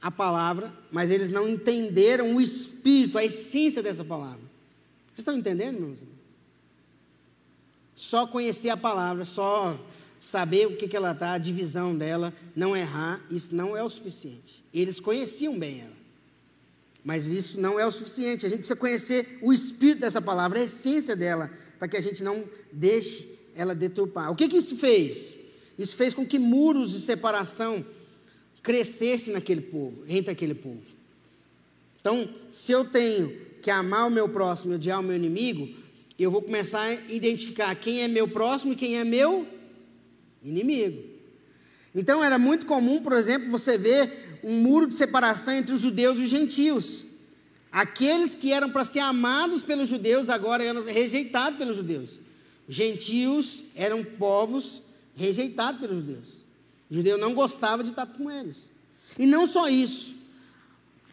a 0.00 0.10
palavra, 0.10 0.72
mas 0.90 1.10
eles 1.10 1.30
não 1.30 1.48
entenderam 1.48 2.34
o 2.36 2.40
espírito, 2.40 3.18
a 3.18 3.24
essência 3.24 3.82
dessa 3.82 4.04
palavra. 4.04 4.40
Vocês 5.08 5.18
estão 5.18 5.36
entendendo, 5.36 5.80
meus 5.80 5.98
irmãos? 5.98 6.20
Só 7.94 8.26
conhecer 8.26 8.70
a 8.70 8.76
palavra, 8.76 9.26
só 9.26 9.78
saber 10.18 10.66
o 10.66 10.76
que, 10.76 10.88
que 10.88 10.96
ela 10.96 11.12
está, 11.12 11.32
a 11.32 11.38
divisão 11.38 11.94
dela, 11.94 12.32
não 12.56 12.76
errar, 12.76 13.22
isso 13.30 13.54
não 13.54 13.76
é 13.76 13.82
o 13.82 13.88
suficiente. 13.88 14.64
Eles 14.72 15.00
conheciam 15.00 15.58
bem 15.58 15.82
ela. 15.82 15.99
Mas 17.04 17.26
isso 17.26 17.60
não 17.60 17.78
é 17.78 17.86
o 17.86 17.90
suficiente. 17.90 18.44
A 18.44 18.48
gente 18.48 18.58
precisa 18.58 18.76
conhecer 18.76 19.38
o 19.42 19.52
espírito 19.52 20.00
dessa 20.00 20.20
palavra, 20.20 20.58
a 20.58 20.64
essência 20.64 21.16
dela, 21.16 21.50
para 21.78 21.88
que 21.88 21.96
a 21.96 22.00
gente 22.00 22.22
não 22.22 22.44
deixe 22.72 23.38
ela 23.54 23.74
deturpar. 23.74 24.30
O 24.30 24.36
que, 24.36 24.48
que 24.48 24.56
isso 24.56 24.76
fez? 24.76 25.36
Isso 25.78 25.96
fez 25.96 26.12
com 26.12 26.26
que 26.26 26.38
muros 26.38 26.92
de 26.92 27.00
separação 27.00 27.84
crescessem 28.62 29.32
naquele 29.32 29.62
povo, 29.62 30.04
entre 30.06 30.30
aquele 30.30 30.54
povo. 30.54 30.82
Então, 32.00 32.28
se 32.50 32.72
eu 32.72 32.84
tenho 32.84 33.30
que 33.62 33.70
amar 33.70 34.06
o 34.06 34.10
meu 34.10 34.28
próximo 34.28 34.72
e 34.72 34.76
odiar 34.76 35.00
o 35.00 35.02
meu 35.02 35.16
inimigo, 35.16 35.68
eu 36.18 36.30
vou 36.30 36.42
começar 36.42 36.82
a 36.82 36.94
identificar 36.94 37.74
quem 37.76 38.02
é 38.02 38.08
meu 38.08 38.28
próximo 38.28 38.74
e 38.74 38.76
quem 38.76 38.98
é 38.98 39.04
meu 39.04 39.46
inimigo. 40.42 41.02
Então 41.94 42.22
era 42.22 42.38
muito 42.38 42.66
comum, 42.66 43.02
por 43.02 43.12
exemplo, 43.14 43.50
você 43.50 43.76
ver 43.76 44.29
um 44.42 44.62
muro 44.62 44.86
de 44.86 44.94
separação 44.94 45.54
entre 45.54 45.74
os 45.74 45.80
judeus 45.80 46.18
e 46.18 46.22
os 46.22 46.30
gentios. 46.30 47.04
Aqueles 47.70 48.34
que 48.34 48.52
eram 48.52 48.70
para 48.70 48.84
ser 48.84 49.00
amados 49.00 49.62
pelos 49.62 49.88
judeus 49.88 50.28
agora 50.28 50.64
eram 50.64 50.84
rejeitados 50.84 51.58
pelos 51.58 51.76
judeus. 51.76 52.10
Gentios 52.68 53.64
eram 53.74 54.02
povos 54.02 54.82
rejeitados 55.14 55.80
pelos 55.80 55.98
judeus. 55.98 56.38
O 56.90 56.94
judeu 56.94 57.16
não 57.16 57.34
gostava 57.34 57.82
de 57.82 57.90
estar 57.90 58.06
com 58.06 58.30
eles. 58.30 58.70
E 59.18 59.26
não 59.26 59.46
só 59.46 59.68
isso. 59.68 60.14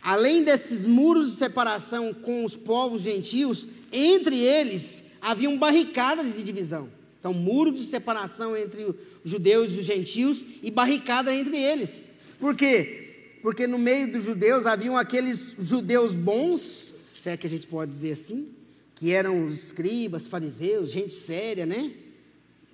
Além 0.01 0.43
desses 0.43 0.85
muros 0.85 1.31
de 1.31 1.37
separação 1.37 2.13
com 2.13 2.43
os 2.43 2.55
povos 2.55 3.01
gentios, 3.01 3.67
entre 3.91 4.39
eles 4.39 5.03
haviam 5.21 5.57
barricadas 5.57 6.35
de 6.35 6.43
divisão. 6.43 6.89
Então, 7.19 7.33
muro 7.33 7.71
de 7.71 7.83
separação 7.83 8.55
entre 8.55 8.83
os 8.83 8.95
judeus 9.25 9.71
e 9.71 9.79
os 9.79 9.85
gentios 9.85 10.45
e 10.63 10.71
barricada 10.71 11.33
entre 11.33 11.57
eles. 11.57 12.09
Por 12.39 12.55
quê? 12.55 13.06
Porque 13.41 13.67
no 13.67 13.77
meio 13.77 14.11
dos 14.11 14.23
judeus 14.23 14.65
haviam 14.65 14.97
aqueles 14.97 15.55
judeus 15.59 16.13
bons, 16.13 16.93
se 17.13 17.29
é 17.29 17.37
que 17.37 17.47
a 17.47 17.49
gente 17.49 17.67
pode 17.67 17.91
dizer 17.91 18.11
assim, 18.11 18.49
que 18.95 19.11
eram 19.11 19.45
os 19.45 19.65
escribas, 19.65 20.27
fariseus, 20.27 20.91
gente 20.91 21.13
séria, 21.13 21.65
né? 21.65 21.91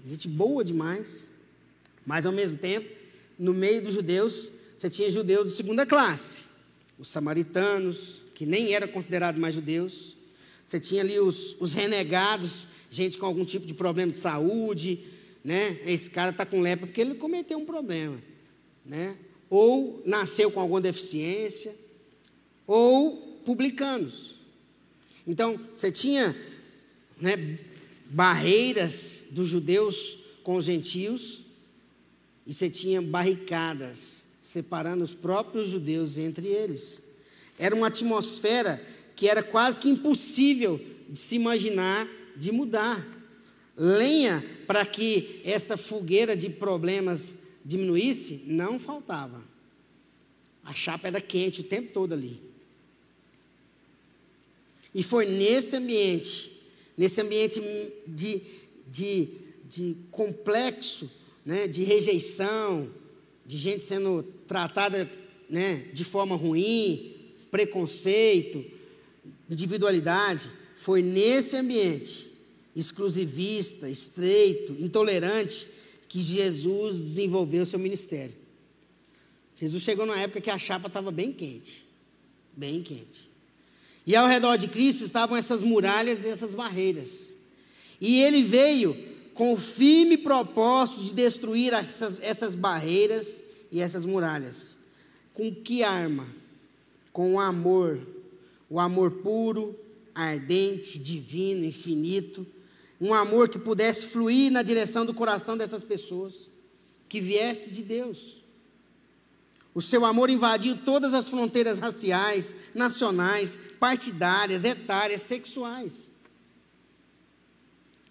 Gente 0.05 0.27
boa 0.27 0.63
demais. 0.63 1.29
Mas 2.05 2.25
ao 2.25 2.31
mesmo 2.31 2.57
tempo, 2.57 2.89
no 3.37 3.53
meio 3.53 3.83
dos 3.83 3.93
judeus, 3.93 4.51
você 4.77 4.89
tinha 4.89 5.09
judeus 5.09 5.47
de 5.47 5.53
segunda 5.53 5.85
classe, 5.85 6.43
os 6.97 7.09
samaritanos, 7.09 8.21
que 8.35 8.45
nem 8.45 8.73
eram 8.73 8.87
considerados 8.87 9.39
mais 9.39 9.55
judeus. 9.55 10.15
Você 10.63 10.79
tinha 10.79 11.01
ali 11.01 11.19
os, 11.19 11.59
os 11.59 11.73
renegados, 11.73 12.67
gente 12.89 13.17
com 13.17 13.25
algum 13.25 13.45
tipo 13.45 13.65
de 13.65 13.73
problema 13.73 14.11
de 14.11 14.17
saúde, 14.17 15.05
né? 15.43 15.79
Esse 15.85 16.09
cara 16.09 16.31
está 16.31 16.45
com 16.45 16.61
lepra 16.61 16.87
porque 16.87 17.01
ele 17.01 17.15
cometeu 17.15 17.57
um 17.57 17.65
problema, 17.65 18.17
né? 18.85 19.15
Ou 19.53 20.01
nasceu 20.03 20.49
com 20.49 20.59
alguma 20.59 20.81
deficiência, 20.81 21.75
ou 22.65 23.39
publicanos. 23.45 24.33
Então, 25.27 25.59
você 25.75 25.91
tinha 25.91 26.35
né, 27.21 27.59
barreiras 28.05 29.21
dos 29.29 29.47
judeus 29.47 30.17
com 30.41 30.55
os 30.55 30.65
gentios, 30.65 31.43
e 32.47 32.51
você 32.51 32.67
tinha 32.67 32.99
barricadas 32.99 34.25
separando 34.41 35.03
os 35.03 35.13
próprios 35.13 35.69
judeus 35.69 36.17
entre 36.17 36.47
eles. 36.47 37.03
Era 37.59 37.75
uma 37.75 37.87
atmosfera 37.89 38.81
que 39.15 39.29
era 39.29 39.43
quase 39.43 39.79
que 39.79 39.87
impossível 39.87 40.81
de 41.07 41.19
se 41.19 41.35
imaginar 41.35 42.09
de 42.35 42.51
mudar. 42.51 43.05
Lenha 43.77 44.43
para 44.65 44.83
que 44.83 45.41
essa 45.45 45.77
fogueira 45.77 46.35
de 46.35 46.49
problemas 46.49 47.37
diminuísse, 47.63 48.41
não 48.45 48.77
faltava. 48.79 49.43
A 50.63 50.73
chapa 50.73 51.07
era 51.07 51.21
quente 51.21 51.61
o 51.61 51.63
tempo 51.63 51.91
todo 51.93 52.13
ali. 52.13 52.39
E 54.93 55.01
foi 55.01 55.25
nesse 55.25 55.75
ambiente, 55.75 56.51
nesse 56.97 57.19
ambiente 57.19 57.61
de, 58.07 58.41
de, 58.87 59.29
de 59.69 59.97
complexo, 60.11 61.09
né, 61.45 61.67
de 61.67 61.83
rejeição, 61.83 62.89
de 63.45 63.57
gente 63.57 63.83
sendo 63.83 64.23
tratada 64.47 65.09
né, 65.49 65.87
de 65.93 66.05
forma 66.05 66.35
ruim, 66.35 67.15
preconceito, 67.51 68.63
individualidade 69.49 70.49
foi 70.75 71.01
nesse 71.01 71.55
ambiente 71.55 72.31
exclusivista, 72.75 73.89
estreito, 73.89 74.73
intolerante, 74.79 75.67
que 76.13 76.21
Jesus 76.21 77.01
desenvolveu 77.01 77.65
seu 77.65 77.79
ministério. 77.79 78.35
Jesus 79.59 79.81
chegou 79.81 80.05
numa 80.05 80.19
época 80.19 80.41
que 80.41 80.51
a 80.51 80.59
chapa 80.59 80.85
estava 80.85 81.09
bem 81.09 81.33
quente, 81.33 81.83
bem 82.55 82.83
quente. 82.83 83.31
E 84.05 84.15
ao 84.15 84.27
redor 84.27 84.57
de 84.57 84.67
Cristo 84.67 85.03
estavam 85.03 85.35
essas 85.35 85.63
muralhas 85.63 86.23
e 86.23 86.27
essas 86.27 86.53
barreiras. 86.53 87.35
E 87.99 88.21
ele 88.21 88.43
veio 88.43 88.95
com 89.33 89.53
o 89.53 89.57
firme 89.57 90.15
propósito 90.15 91.03
de 91.03 91.13
destruir 91.15 91.73
essas, 91.73 92.21
essas 92.21 92.53
barreiras 92.53 93.43
e 93.71 93.79
essas 93.81 94.05
muralhas. 94.05 94.77
Com 95.33 95.51
que 95.51 95.81
arma? 95.81 96.27
Com 97.11 97.33
o 97.33 97.39
amor, 97.39 97.99
o 98.69 98.79
amor 98.79 99.09
puro, 99.09 99.75
ardente, 100.13 100.99
divino, 100.99 101.65
infinito, 101.65 102.45
um 103.03 103.13
amor 103.13 103.49
que 103.49 103.59
pudesse 103.59 104.07
fluir 104.07 104.49
na 104.49 104.63
direção 104.63 105.05
do 105.05 105.13
coração 105.13 105.57
dessas 105.57 105.83
pessoas, 105.83 106.49
que 107.09 107.19
viesse 107.19 107.69
de 107.69 107.83
Deus. 107.83 108.41
O 109.75 109.81
seu 109.81 110.05
amor 110.05 110.29
invadiu 110.29 110.77
todas 110.77 111.13
as 111.13 111.27
fronteiras 111.27 111.79
raciais, 111.79 112.55
nacionais, 112.73 113.59
partidárias, 113.77 114.63
etárias, 114.63 115.21
sexuais. 115.23 116.09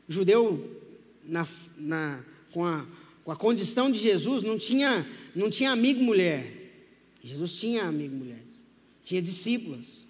O 0.06 0.12
judeu, 0.12 0.82
na, 1.24 1.48
na, 1.78 2.22
com, 2.52 2.66
a, 2.66 2.84
com 3.24 3.32
a 3.32 3.36
condição 3.36 3.90
de 3.90 3.98
Jesus, 3.98 4.42
não 4.42 4.58
tinha, 4.58 5.08
não 5.34 5.48
tinha 5.48 5.70
amigo 5.70 6.02
mulher. 6.02 6.70
Jesus 7.24 7.54
tinha 7.54 7.84
amigo 7.84 8.14
mulher, 8.14 8.42
tinha 9.02 9.22
discípulas. 9.22 10.06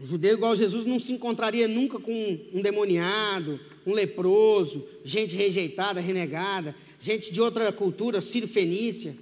Judeu 0.00 0.34
igual 0.34 0.56
Jesus 0.56 0.86
não 0.86 0.98
se 0.98 1.12
encontraria 1.12 1.68
nunca 1.68 1.98
com 1.98 2.40
um 2.52 2.62
demoniado, 2.62 3.60
um 3.86 3.92
leproso, 3.92 4.86
gente 5.04 5.36
rejeitada, 5.36 6.00
renegada, 6.00 6.74
gente 6.98 7.32
de 7.32 7.40
outra 7.40 7.70
cultura, 7.72 8.20
sírio-fenícia. 8.20 9.16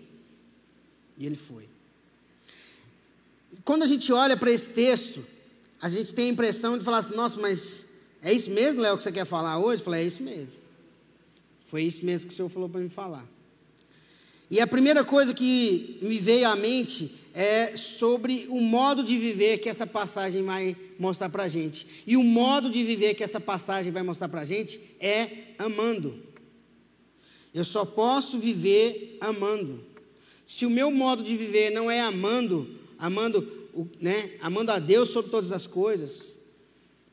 E 1.19 1.27
ele 1.27 1.37
foi. 1.37 1.69
Quando 3.65 3.83
a 3.83 3.87
gente 3.87 4.13
olha 4.13 4.37
para 4.37 4.51
esse 4.51 4.71
texto, 4.71 5.25
a 5.81 5.89
gente 5.89 6.15
tem 6.15 6.31
a 6.31 6.33
impressão 6.33 6.79
de 6.79 6.85
falar 6.85 6.99
assim: 6.99 7.15
nossa, 7.15 7.41
mas 7.41 7.87
é 8.23 8.33
isso 8.33 8.51
mesmo, 8.51 8.83
Léo, 8.83 8.97
que 8.97 9.03
você 9.03 9.13
quer 9.13 9.25
falar 9.25 9.59
hoje? 9.59 9.81
Eu 9.81 9.85
falei: 9.85 10.03
é 10.03 10.07
isso 10.07 10.23
mesmo. 10.23 10.61
Foi 11.67 11.83
isso 11.83 12.05
mesmo 12.05 12.29
que 12.29 12.35
o 12.35 12.37
Senhor 12.37 12.49
falou 12.49 12.69
para 12.69 12.81
me 12.81 12.89
falar. 12.89 13.27
E 14.51 14.61
a 14.61 14.67
primeira 14.67 15.05
coisa 15.05 15.33
que 15.33 15.99
me 16.03 16.19
veio 16.19 16.49
à 16.49 16.57
mente 16.57 17.15
é 17.35 17.77
sobre 17.77 18.47
o 18.49 18.61
modo 18.61 19.03
de 19.03 19.17
viver 19.17 19.59
que 19.59 19.69
essa 19.69 19.87
passagem 19.87 20.43
vai 20.43 20.77
mostrar 20.99 21.29
para 21.29 21.45
a 21.45 21.49
gente. 21.49 21.87
E 22.07 22.17
o 22.17 22.23
modo 22.23 22.71
de 22.71 22.83
viver 22.83 23.15
que 23.15 23.25
essa 23.25 23.41
passagem 23.41 23.93
vai 23.93 24.03
mostrar 24.03 24.29
para 24.29 24.41
a 24.41 24.45
gente 24.45 24.81
é 24.99 25.29
amando. 25.59 26.23
Eu 27.55 27.65
só 27.65 27.85
posso 27.85 28.39
viver 28.39 29.19
amando. 29.21 29.85
Se 30.45 30.67
o 30.67 30.71
meu 30.71 30.91
modo 30.91 31.23
de 31.23 31.37
viver 31.37 31.71
não 31.71 31.91
é 31.91 32.01
amando, 32.01 32.79
amando, 32.99 33.69
né, 34.01 34.33
amando 34.41 34.73
a 34.73 34.79
Deus 34.79 35.11
sobre 35.11 35.31
todas 35.31 35.53
as 35.53 35.67
coisas, 35.67 36.37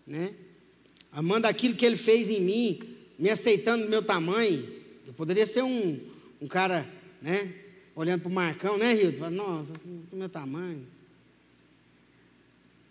né, 0.06 0.34
amando 1.12 1.48
aquilo 1.48 1.76
que 1.76 1.86
Ele 1.86 1.96
fez 1.96 2.30
em 2.30 2.42
mim, 2.42 2.80
me 3.18 3.30
aceitando 3.30 3.86
do 3.86 3.90
meu 3.90 4.02
tamanho, 4.02 4.68
eu 5.06 5.14
poderia 5.14 5.46
ser 5.46 5.64
um, 5.64 6.00
um 6.42 6.48
cara, 6.48 6.88
né, 7.22 7.54
olhando 7.98 8.22
para 8.22 8.30
o 8.30 8.34
Marcão, 8.34 8.78
né, 8.78 8.94
Rio? 8.94 9.18
Falando, 9.18 9.36
nossa, 9.36 9.74
do 9.84 10.16
meu 10.16 10.30
tamanho. 10.30 10.86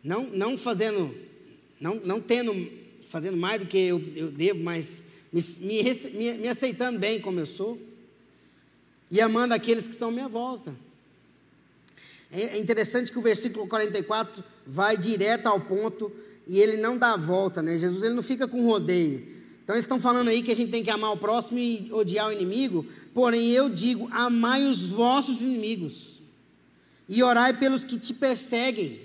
Não, 0.03 0.25
não 0.25 0.59
fazendo, 0.59 1.15
não, 1.81 1.95
não 1.97 2.21
tendo, 2.21 2.69
fazendo 3.09 3.37
mais 3.37 3.61
do 3.61 3.67
que 3.67 3.79
eu, 3.79 4.03
eu 4.15 4.31
devo, 4.31 4.63
mas 4.63 5.01
me, 5.33 5.41
me, 5.61 6.33
me 6.35 6.49
aceitando 6.49 6.99
bem 6.99 7.21
como 7.21 7.39
eu 7.39 7.47
sou 7.47 7.81
e 9.09 9.21
amando 9.21 9.55
aqueles 9.55 9.87
que 9.87 9.95
estão 9.95 10.09
à 10.09 10.13
minha 10.13 10.29
volta. 10.29 10.75
É, 12.33 12.57
é 12.57 12.59
interessante 12.59 13.13
que 13.13 13.19
o 13.19 13.23
versículo 13.23 13.69
44 13.69 14.43
vai 14.67 14.97
direto 14.97 15.47
ao 15.47 15.61
ponto 15.61 16.11
e 16.49 16.61
ele 16.61 16.77
não 16.77 16.99
dá 16.99 17.13
a 17.13 17.17
volta, 17.17 17.63
né? 17.63 17.77
Jesus 17.77 18.03
ele 18.03 18.15
não 18.15 18.23
fica 18.25 18.49
com 18.49 18.67
rodeio. 18.67 19.36
Então 19.67 19.75
eles 19.75 19.85
estão 19.85 20.01
falando 20.01 20.29
aí 20.29 20.45
que 20.45 20.53
a 20.53 20.55
gente 20.55 20.71
tem 20.71 20.85
que 20.85 20.91
amar 20.91 21.13
o 21.13 21.17
próximo 21.17 21.59
e 21.59 21.89
odiar 21.91 22.29
o 22.29 22.33
inimigo, 22.33 22.87
porém 23.13 23.51
eu 23.51 23.69
digo: 23.69 24.09
amai 24.13 24.65
os 24.65 24.91
vossos 24.91 25.41
inimigos 25.41 26.21
e 27.09 27.21
orai 27.21 27.59
pelos 27.59 27.83
que 27.83 27.99
te 27.99 28.15
perseguem. 28.15 29.01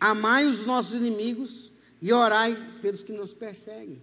Amai 0.00 0.46
os 0.46 0.64
nossos 0.64 0.94
inimigos 0.94 1.70
e 2.00 2.10
orai 2.10 2.56
pelos 2.80 3.02
que 3.02 3.12
nos 3.12 3.34
perseguem. 3.34 4.00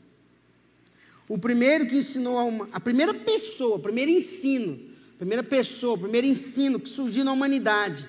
O 1.28 1.40
primeiro 1.40 1.88
que 1.88 1.98
ensinou 1.98 2.38
a, 2.38 2.44
uma, 2.44 2.70
a 2.72 2.80
primeira 2.80 3.16
pessoa, 3.16 3.78
o 3.78 3.80
primeiro 3.80 4.12
ensino, 4.12 4.80
a 5.16 5.18
primeira 5.18 5.42
pessoa, 5.42 5.96
o 5.96 6.02
primeiro 6.02 6.28
ensino 6.28 6.80
que 6.80 6.88
surgiu 6.88 7.26
na 7.26 7.34
humanidade, 7.34 8.08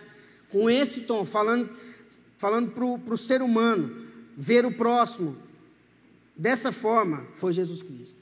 com 0.51 0.69
esse 0.69 1.01
tom, 1.01 1.25
falando, 1.25 1.71
falando 2.37 2.73
para 2.73 3.15
o 3.15 3.17
ser 3.17 3.41
humano, 3.41 4.07
ver 4.37 4.67
o 4.67 4.73
próximo, 4.77 5.48
dessa 6.39 6.73
forma, 6.73 7.27
foi 7.35 7.53
Jesus 7.53 7.83
Cristo. 7.83 8.17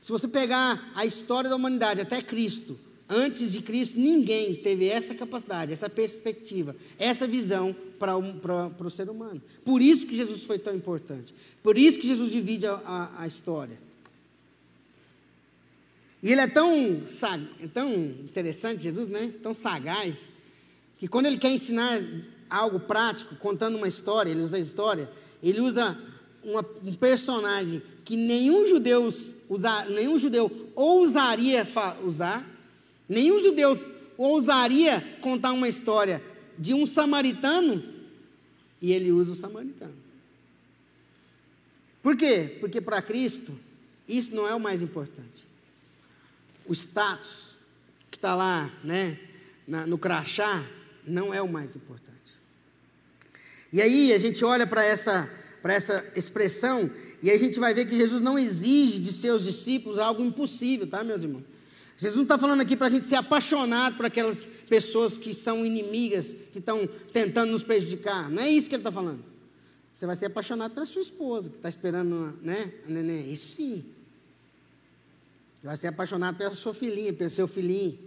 Se 0.00 0.12
você 0.12 0.28
pegar 0.28 0.92
a 0.94 1.04
história 1.04 1.50
da 1.50 1.56
humanidade 1.56 2.00
até 2.00 2.22
Cristo, 2.22 2.78
Antes 3.08 3.52
de 3.52 3.62
Cristo, 3.62 3.98
ninguém 3.98 4.56
teve 4.56 4.88
essa 4.88 5.14
capacidade, 5.14 5.72
essa 5.72 5.88
perspectiva, 5.88 6.74
essa 6.98 7.24
visão 7.24 7.74
para 8.00 8.14
para 8.20 8.86
o 8.86 8.90
ser 8.90 9.08
humano. 9.08 9.40
Por 9.64 9.80
isso 9.80 10.06
que 10.06 10.16
Jesus 10.16 10.42
foi 10.42 10.58
tão 10.58 10.74
importante. 10.74 11.32
Por 11.62 11.78
isso 11.78 12.00
que 12.00 12.06
Jesus 12.06 12.32
divide 12.32 12.66
a, 12.66 12.74
a, 12.84 13.22
a 13.22 13.26
história. 13.28 13.78
E 16.20 16.32
ele 16.32 16.40
é 16.40 16.48
tão, 16.48 17.02
é 17.62 17.68
tão 17.68 17.94
interessante, 17.94 18.82
Jesus, 18.82 19.08
né? 19.08 19.32
Tão 19.40 19.54
sagaz, 19.54 20.32
que 20.98 21.06
quando 21.06 21.26
ele 21.26 21.38
quer 21.38 21.52
ensinar 21.52 22.02
algo 22.50 22.80
prático, 22.80 23.36
contando 23.36 23.76
uma 23.76 23.86
história, 23.86 24.30
ele 24.30 24.40
usa 24.40 24.56
a 24.56 24.60
história, 24.60 25.08
ele 25.40 25.60
usa 25.60 25.96
uma, 26.46 26.64
um 26.84 26.92
personagem 26.94 27.82
que 28.04 28.16
nenhum 28.16 28.66
judeu, 28.66 29.12
usa, 29.48 29.84
nenhum 29.86 30.16
judeu 30.18 30.70
ousaria 30.74 31.66
usar, 32.02 32.46
Nenhum 33.08 33.40
judeu 33.40 33.72
ousaria 34.16 35.18
contar 35.20 35.52
uma 35.52 35.68
história 35.68 36.22
de 36.58 36.74
um 36.74 36.86
samaritano 36.86 37.84
e 38.80 38.92
ele 38.92 39.12
usa 39.12 39.32
o 39.32 39.36
samaritano. 39.36 39.94
Por 42.02 42.16
quê? 42.16 42.56
Porque 42.60 42.80
para 42.80 43.02
Cristo 43.02 43.56
isso 44.08 44.34
não 44.34 44.46
é 44.46 44.54
o 44.54 44.60
mais 44.60 44.82
importante. 44.82 45.44
O 46.66 46.72
status 46.72 47.54
que 48.10 48.16
está 48.16 48.34
lá, 48.34 48.72
né, 48.82 49.18
na, 49.66 49.86
no 49.86 49.98
crachá, 49.98 50.64
não 51.06 51.32
é 51.32 51.40
o 51.40 51.48
mais 51.48 51.76
importante. 51.76 52.06
E 53.72 53.82
aí 53.82 54.12
a 54.12 54.18
gente 54.18 54.44
olha 54.44 54.66
para 54.66 54.84
essa, 54.84 55.30
para 55.62 55.74
essa 55.74 56.04
expressão 56.14 56.90
e 57.22 57.30
a 57.30 57.38
gente 57.38 57.58
vai 57.58 57.74
ver 57.74 57.86
que 57.86 57.96
Jesus 57.96 58.20
não 58.20 58.38
exige 58.38 59.00
de 59.00 59.12
seus 59.12 59.44
discípulos 59.44 59.98
algo 59.98 60.22
impossível, 60.22 60.86
tá, 60.86 61.02
meus 61.02 61.22
irmãos? 61.22 61.44
Jesus 61.96 62.16
não 62.16 62.24
está 62.24 62.38
falando 62.38 62.60
aqui 62.60 62.76
para 62.76 62.88
a 62.88 62.90
gente 62.90 63.06
ser 63.06 63.16
apaixonado 63.16 63.96
por 63.96 64.04
aquelas 64.04 64.46
pessoas 64.68 65.16
que 65.16 65.32
são 65.32 65.64
inimigas, 65.64 66.36
que 66.52 66.58
estão 66.58 66.86
tentando 67.10 67.52
nos 67.52 67.62
prejudicar. 67.62 68.30
Não 68.30 68.42
é 68.42 68.50
isso 68.50 68.68
que 68.68 68.74
ele 68.74 68.80
está 68.80 68.92
falando. 68.92 69.24
Você 69.94 70.04
vai 70.04 70.14
ser 70.14 70.26
apaixonado 70.26 70.74
pela 70.74 70.84
sua 70.84 71.00
esposa, 71.00 71.48
que 71.48 71.56
está 71.56 71.70
esperando 71.70 72.38
né, 72.42 72.70
a 72.86 72.90
neném. 72.90 73.32
Isso 73.32 73.56
sim. 73.56 73.84
Você 75.58 75.66
vai 75.66 75.76
ser 75.78 75.86
apaixonado 75.86 76.36
pela 76.36 76.54
sua 76.54 76.74
filhinha, 76.74 77.14
pelo 77.14 77.30
seu 77.30 77.48
filhinho. 77.48 77.98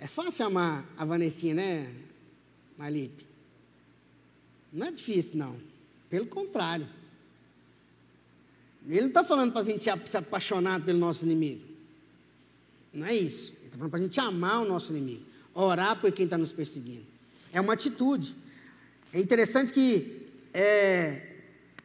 É 0.00 0.08
fácil 0.08 0.46
amar 0.46 0.84
a 0.96 1.04
Vanessinha, 1.04 1.54
né, 1.54 1.94
Malipe? 2.76 3.27
Não 4.72 4.86
é 4.86 4.90
difícil, 4.90 5.36
não. 5.36 5.56
Pelo 6.08 6.26
contrário. 6.26 6.86
Ele 8.86 9.02
não 9.02 9.08
está 9.08 9.24
falando 9.24 9.52
para 9.52 9.60
a 9.60 9.64
gente 9.64 9.84
se 9.84 10.16
apaixonar 10.16 10.82
pelo 10.82 10.98
nosso 10.98 11.24
inimigo. 11.24 11.62
Não 12.92 13.06
é 13.06 13.14
isso. 13.14 13.52
Ele 13.58 13.66
está 13.66 13.76
falando 13.76 13.90
para 13.90 14.00
a 14.00 14.02
gente 14.02 14.20
amar 14.20 14.62
o 14.62 14.64
nosso 14.64 14.92
inimigo. 14.92 15.22
Orar 15.54 16.00
por 16.00 16.10
quem 16.12 16.24
está 16.24 16.38
nos 16.38 16.52
perseguindo. 16.52 17.04
É 17.52 17.60
uma 17.60 17.74
atitude. 17.74 18.34
É 19.12 19.20
interessante 19.20 19.72
que 19.72 20.26
é, 20.54 21.36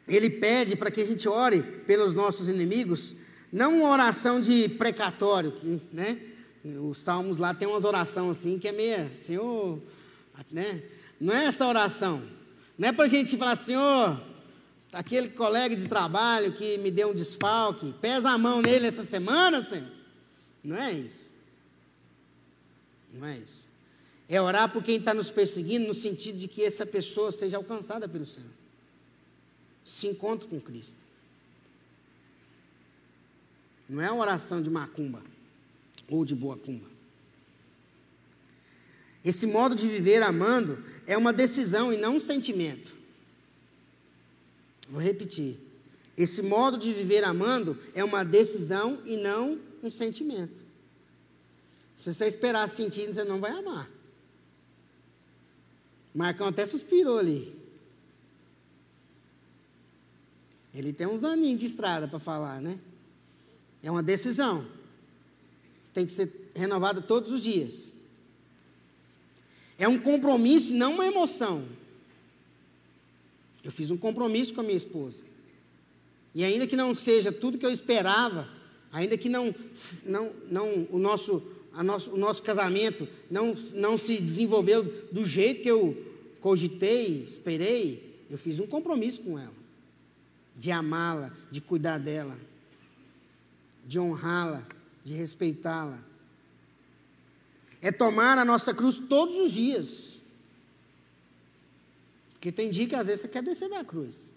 ele 0.07 0.29
pede 0.29 0.75
para 0.75 0.91
que 0.91 1.01
a 1.01 1.05
gente 1.05 1.27
ore 1.27 1.61
pelos 1.61 2.13
nossos 2.13 2.49
inimigos, 2.49 3.15
não 3.51 3.79
uma 3.79 3.89
oração 3.89 4.41
de 4.41 4.67
precatório, 4.69 5.53
né? 5.91 6.19
Os 6.89 6.99
salmos 6.99 7.37
lá 7.37 7.53
tem 7.53 7.67
umas 7.67 7.83
orações 7.83 8.37
assim 8.37 8.57
que 8.57 8.67
é 8.67 8.71
meia, 8.71 9.11
Senhor, 9.19 9.81
né? 10.49 10.81
Não 11.19 11.33
é 11.33 11.45
essa 11.45 11.67
oração. 11.67 12.23
Não 12.77 12.89
é 12.89 12.91
para 12.91 13.05
a 13.05 13.07
gente 13.07 13.37
falar, 13.37 13.55
Senhor, 13.55 14.21
aquele 14.91 15.29
colega 15.29 15.75
de 15.75 15.87
trabalho 15.87 16.53
que 16.53 16.77
me 16.77 16.89
deu 16.91 17.11
um 17.11 17.15
desfalque, 17.15 17.93
pesa 18.01 18.29
a 18.29 18.37
mão 18.37 18.61
nele 18.61 18.87
essa 18.87 19.03
semana, 19.03 19.61
Senhor. 19.61 19.89
Não 20.63 20.77
é 20.77 20.91
isso. 20.91 21.33
Não 23.13 23.27
é 23.27 23.37
isso. 23.37 23.69
É 24.27 24.41
orar 24.41 24.71
por 24.71 24.83
quem 24.83 24.97
está 24.97 25.13
nos 25.13 25.29
perseguindo, 25.29 25.87
no 25.87 25.93
sentido 25.93 26.37
de 26.37 26.47
que 26.47 26.63
essa 26.63 26.85
pessoa 26.85 27.31
seja 27.31 27.57
alcançada 27.57 28.07
pelo 28.07 28.25
Senhor. 28.25 28.49
Se 29.83 30.07
encontre 30.07 30.47
com 30.47 30.59
Cristo. 30.59 30.97
Não 33.87 34.01
é 34.01 34.09
uma 34.09 34.21
oração 34.21 34.61
de 34.61 34.69
macumba 34.69 35.21
ou 36.09 36.23
de 36.25 36.33
boa 36.33 36.57
cumba. 36.57 36.92
Esse 39.23 39.45
modo 39.45 39.75
de 39.75 39.87
viver 39.87 40.21
amando 40.21 40.83
é 41.07 41.17
uma 41.17 41.31
decisão 41.31 41.93
e 41.93 41.97
não 41.97 42.17
um 42.17 42.19
sentimento. 42.19 42.91
Vou 44.89 45.01
repetir. 45.01 45.57
Esse 46.17 46.41
modo 46.41 46.77
de 46.77 46.93
viver 46.93 47.23
amando 47.23 47.77
é 47.95 48.03
uma 48.03 48.23
decisão 48.23 49.01
e 49.05 49.17
não 49.17 49.59
um 49.81 49.89
sentimento. 49.89 50.61
Se 52.01 52.13
você 52.13 52.27
esperar 52.27 52.67
sentindo, 52.67 53.13
você 53.13 53.23
não 53.23 53.39
vai 53.39 53.51
amar. 53.51 53.89
Marcão 56.13 56.47
até 56.47 56.65
suspirou 56.65 57.17
ali. 57.17 57.55
Ele 60.73 60.91
tem 60.91 61.07
uns 61.07 61.23
aninhos 61.23 61.59
de 61.59 61.65
estrada 61.67 62.07
para 62.07 62.19
falar, 62.19 62.61
né? 62.61 62.79
É 63.81 63.89
uma 63.89 64.03
decisão. 64.03 64.67
Tem 65.93 66.05
que 66.05 66.11
ser 66.11 66.51
renovada 66.53 67.01
todos 67.01 67.31
os 67.31 67.41
dias. 67.41 67.95
É 69.77 69.87
um 69.87 69.99
compromisso, 69.99 70.73
não 70.73 70.93
uma 70.93 71.05
emoção. 71.05 71.65
Eu 73.63 73.71
fiz 73.71 73.91
um 73.91 73.97
compromisso 73.97 74.53
com 74.53 74.61
a 74.61 74.63
minha 74.63 74.75
esposa. 74.75 75.21
E 76.35 76.43
ainda 76.43 76.67
que 76.67 76.75
não 76.75 76.93
seja 76.95 77.31
tudo 77.31 77.57
que 77.57 77.65
eu 77.65 77.71
esperava, 77.71 78.49
ainda 78.91 79.17
que 79.17 79.29
não, 79.29 79.53
não, 80.05 80.31
não 80.49 80.87
o, 80.91 80.97
nosso, 80.97 81.43
nosso, 81.83 82.11
o 82.11 82.17
nosso 82.17 82.43
casamento 82.43 83.07
não, 83.29 83.55
não 83.73 83.97
se 83.97 84.19
desenvolveu 84.19 84.83
do 85.11 85.25
jeito 85.25 85.61
que 85.61 85.69
eu 85.69 85.95
cogitei, 86.41 87.23
esperei, 87.23 88.25
eu 88.29 88.37
fiz 88.37 88.59
um 88.59 88.67
compromisso 88.67 89.21
com 89.21 89.39
ela. 89.39 89.53
De 90.55 90.71
amá-la, 90.71 91.31
de 91.51 91.61
cuidar 91.61 91.97
dela, 91.97 92.37
de 93.85 93.99
honrá-la, 93.99 94.67
de 95.03 95.13
respeitá-la. 95.13 96.03
É 97.83 97.91
tomar 97.91 98.37
a 98.37 98.45
nossa 98.45 98.73
cruz 98.73 98.97
todos 98.97 99.35
os 99.35 99.51
dias. 99.51 100.17
Porque 102.31 102.49
tem 102.49 102.71
dia 102.71 102.87
que 102.87 102.95
às 102.95 103.07
vezes 103.07 103.21
você 103.21 103.27
quer 103.27 103.43
descer 103.43 103.69
da 103.69 103.83
cruz. 103.83 104.31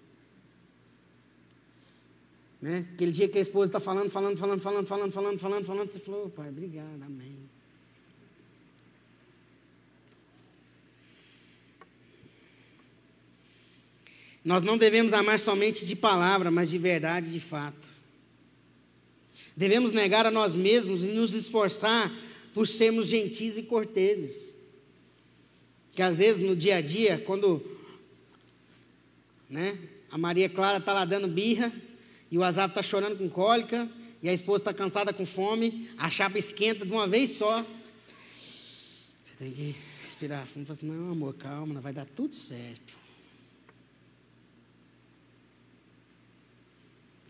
Né? 2.60 2.88
Aquele 2.92 3.12
dia 3.12 3.28
que 3.28 3.38
a 3.38 3.40
esposa 3.40 3.68
está 3.68 3.78
falando, 3.78 4.10
falando, 4.10 4.36
falando, 4.36 4.60
falando, 4.60 4.86
falando, 4.86 5.12
falando, 5.12 5.38
falando, 5.38 5.64
falando, 5.64 5.88
você 5.88 6.00
falou, 6.00 6.28
pai, 6.28 6.48
obrigado, 6.48 7.00
amém. 7.04 7.38
Nós 14.44 14.64
não 14.64 14.76
devemos 14.76 15.12
amar 15.12 15.38
somente 15.38 15.86
de 15.86 15.94
palavra, 15.94 16.50
mas 16.50 16.68
de 16.68 16.78
verdade, 16.78 17.30
de 17.30 17.40
fato. 17.40 17.86
Devemos 19.56 19.92
negar 19.92 20.26
a 20.26 20.32
nós 20.32 20.52
mesmos 20.52 21.04
e 21.04 21.08
nos 21.08 21.32
esforçar 21.32 22.12
por 22.56 22.66
sermos 22.66 23.08
gentis 23.08 23.58
e 23.58 23.62
corteses. 23.62 24.50
Que 25.92 26.00
às 26.00 26.16
vezes 26.16 26.40
no 26.40 26.56
dia 26.56 26.76
a 26.76 26.80
dia, 26.80 27.18
quando 27.18 27.62
né, 29.46 29.78
a 30.10 30.16
Maria 30.16 30.48
Clara 30.48 30.78
está 30.78 30.94
lá 30.94 31.04
dando 31.04 31.28
birra 31.28 31.70
e 32.30 32.38
o 32.38 32.42
Azar 32.42 32.70
está 32.70 32.82
chorando 32.82 33.18
com 33.18 33.28
cólica 33.28 33.86
e 34.22 34.28
a 34.30 34.32
esposa 34.32 34.62
está 34.62 34.72
cansada 34.72 35.12
com 35.12 35.26
fome, 35.26 35.90
a 35.98 36.08
chapa 36.08 36.38
esquenta 36.38 36.86
de 36.86 36.90
uma 36.90 37.06
vez 37.06 37.28
só. 37.32 37.62
Você 39.22 39.34
tem 39.38 39.52
que 39.52 39.76
respirar 40.02 40.46
fundo 40.46 40.62
e 40.62 40.66
falar 40.66 40.78
assim, 40.78 40.86
não 40.86 41.12
amor, 41.12 41.34
calma, 41.34 41.78
vai 41.78 41.92
dar 41.92 42.06
tudo 42.06 42.34
certo. 42.34 42.94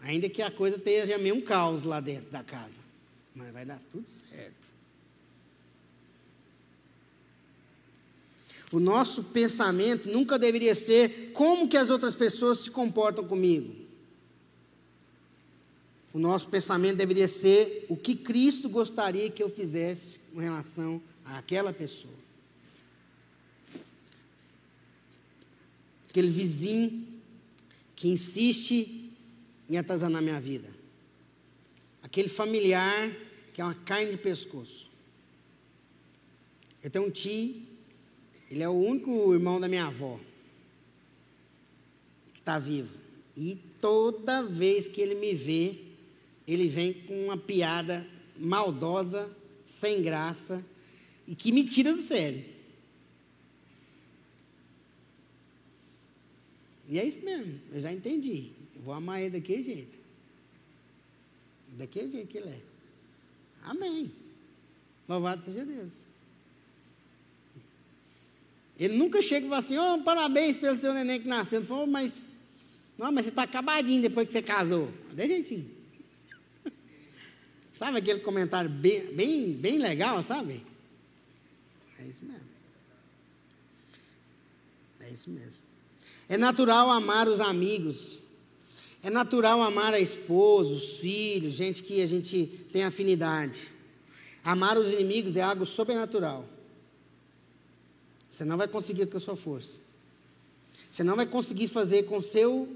Ainda 0.02 0.28
que 0.28 0.40
a 0.40 0.52
coisa 0.52 0.76
esteja 0.76 1.18
meio 1.18 1.34
um 1.34 1.40
caos 1.40 1.82
lá 1.82 1.98
dentro 1.98 2.30
da 2.30 2.44
casa. 2.44 2.78
Mas 3.34 3.52
vai 3.52 3.64
dar 3.64 3.80
tudo 3.90 4.08
certo. 4.08 4.65
O 8.72 8.80
nosso 8.80 9.22
pensamento 9.22 10.08
nunca 10.08 10.38
deveria 10.38 10.74
ser 10.74 11.30
como 11.32 11.68
que 11.68 11.76
as 11.76 11.88
outras 11.88 12.14
pessoas 12.14 12.60
se 12.60 12.70
comportam 12.70 13.26
comigo. 13.26 13.72
O 16.12 16.18
nosso 16.18 16.48
pensamento 16.48 16.96
deveria 16.96 17.28
ser 17.28 17.86
o 17.88 17.96
que 17.96 18.16
Cristo 18.16 18.68
gostaria 18.68 19.30
que 19.30 19.42
eu 19.42 19.48
fizesse 19.48 20.18
com 20.32 20.40
relação 20.40 21.00
àquela 21.24 21.72
pessoa. 21.72 22.14
Aquele 26.08 26.30
vizinho 26.30 27.06
que 27.94 28.08
insiste 28.08 29.12
em 29.68 29.76
atazanar 29.76 30.22
minha 30.22 30.40
vida. 30.40 30.68
Aquele 32.02 32.28
familiar 32.28 33.14
que 33.52 33.60
é 33.60 33.64
uma 33.64 33.74
carne 33.74 34.12
de 34.12 34.16
pescoço. 34.16 34.88
Eu 36.82 36.90
tenho 36.90 37.06
um 37.06 37.10
tio 37.10 37.65
ele 38.50 38.62
é 38.62 38.68
o 38.68 38.72
único 38.72 39.32
irmão 39.34 39.60
da 39.60 39.68
minha 39.68 39.86
avó 39.86 40.18
que 42.32 42.40
está 42.40 42.58
vivo. 42.58 42.94
E 43.36 43.56
toda 43.80 44.42
vez 44.42 44.88
que 44.88 45.00
ele 45.00 45.14
me 45.14 45.34
vê, 45.34 45.78
ele 46.46 46.68
vem 46.68 46.92
com 46.92 47.26
uma 47.26 47.36
piada 47.36 48.06
maldosa, 48.38 49.30
sem 49.66 50.02
graça 50.02 50.64
e 51.26 51.34
que 51.34 51.50
me 51.50 51.64
tira 51.64 51.92
do 51.92 52.00
sério. 52.00 52.44
E 56.88 56.98
é 57.00 57.04
isso 57.04 57.18
mesmo, 57.24 57.60
eu 57.72 57.80
já 57.80 57.92
entendi. 57.92 58.52
Eu 58.76 58.82
vou 58.82 58.94
amar 58.94 59.20
ele 59.20 59.40
daquele 59.40 59.62
jeito. 59.62 59.98
Daquele 61.76 62.12
jeito 62.12 62.28
que 62.28 62.38
ele 62.38 62.50
é. 62.50 62.60
Amém. 63.64 64.12
Louvado 65.08 65.44
seja 65.44 65.64
Deus. 65.64 66.05
Ele 68.78 68.96
nunca 68.96 69.22
chega 69.22 69.46
e 69.46 69.48
fala 69.48 69.60
assim, 69.60 69.78
oh, 69.78 69.98
parabéns 70.02 70.56
pelo 70.56 70.76
seu 70.76 70.92
neném 70.92 71.20
que 71.20 71.28
nasceu. 71.28 71.60
Ele 71.60 71.66
falou, 71.66 71.86
mas, 71.86 72.32
não, 72.98 73.10
mas 73.10 73.24
você 73.24 73.30
está 73.30 73.42
acabadinho 73.42 74.02
depois 74.02 74.26
que 74.26 74.32
você 74.32 74.42
casou. 74.42 74.90
De 75.12 75.26
jeitinho. 75.26 75.70
sabe 77.72 77.98
aquele 77.98 78.20
comentário 78.20 78.68
bem, 78.68 79.14
bem, 79.14 79.52
bem 79.52 79.78
legal, 79.78 80.22
sabe? 80.22 80.66
É 81.98 82.04
isso 82.04 82.24
mesmo. 82.24 82.48
É 85.00 85.10
isso 85.10 85.30
mesmo. 85.30 85.66
É 86.28 86.36
natural 86.36 86.90
amar 86.90 87.28
os 87.28 87.40
amigos. 87.40 88.18
É 89.02 89.08
natural 89.08 89.62
amar 89.62 89.94
a 89.94 90.00
esposa, 90.00 90.74
os 90.74 90.98
filhos, 90.98 91.54
gente 91.54 91.82
que 91.82 92.02
a 92.02 92.06
gente 92.06 92.46
tem 92.72 92.84
afinidade. 92.84 93.68
Amar 94.44 94.76
os 94.76 94.92
inimigos 94.92 95.36
é 95.36 95.42
algo 95.42 95.64
sobrenatural. 95.64 96.46
Você 98.36 98.44
não 98.44 98.58
vai 98.58 98.68
conseguir 98.68 99.06
com 99.06 99.16
a 99.16 99.20
sua 99.20 99.34
força. 99.34 99.80
Você 100.90 101.02
não 101.02 101.16
vai 101.16 101.24
conseguir 101.24 101.68
fazer 101.68 102.02
com 102.02 102.20
seu 102.20 102.68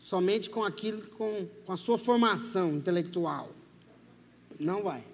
somente 0.00 0.50
com 0.50 0.64
aquilo 0.64 1.00
com, 1.10 1.46
com 1.64 1.72
a 1.72 1.76
sua 1.76 1.96
formação 1.96 2.72
intelectual. 2.72 3.54
Não 4.58 4.82
vai. 4.82 5.04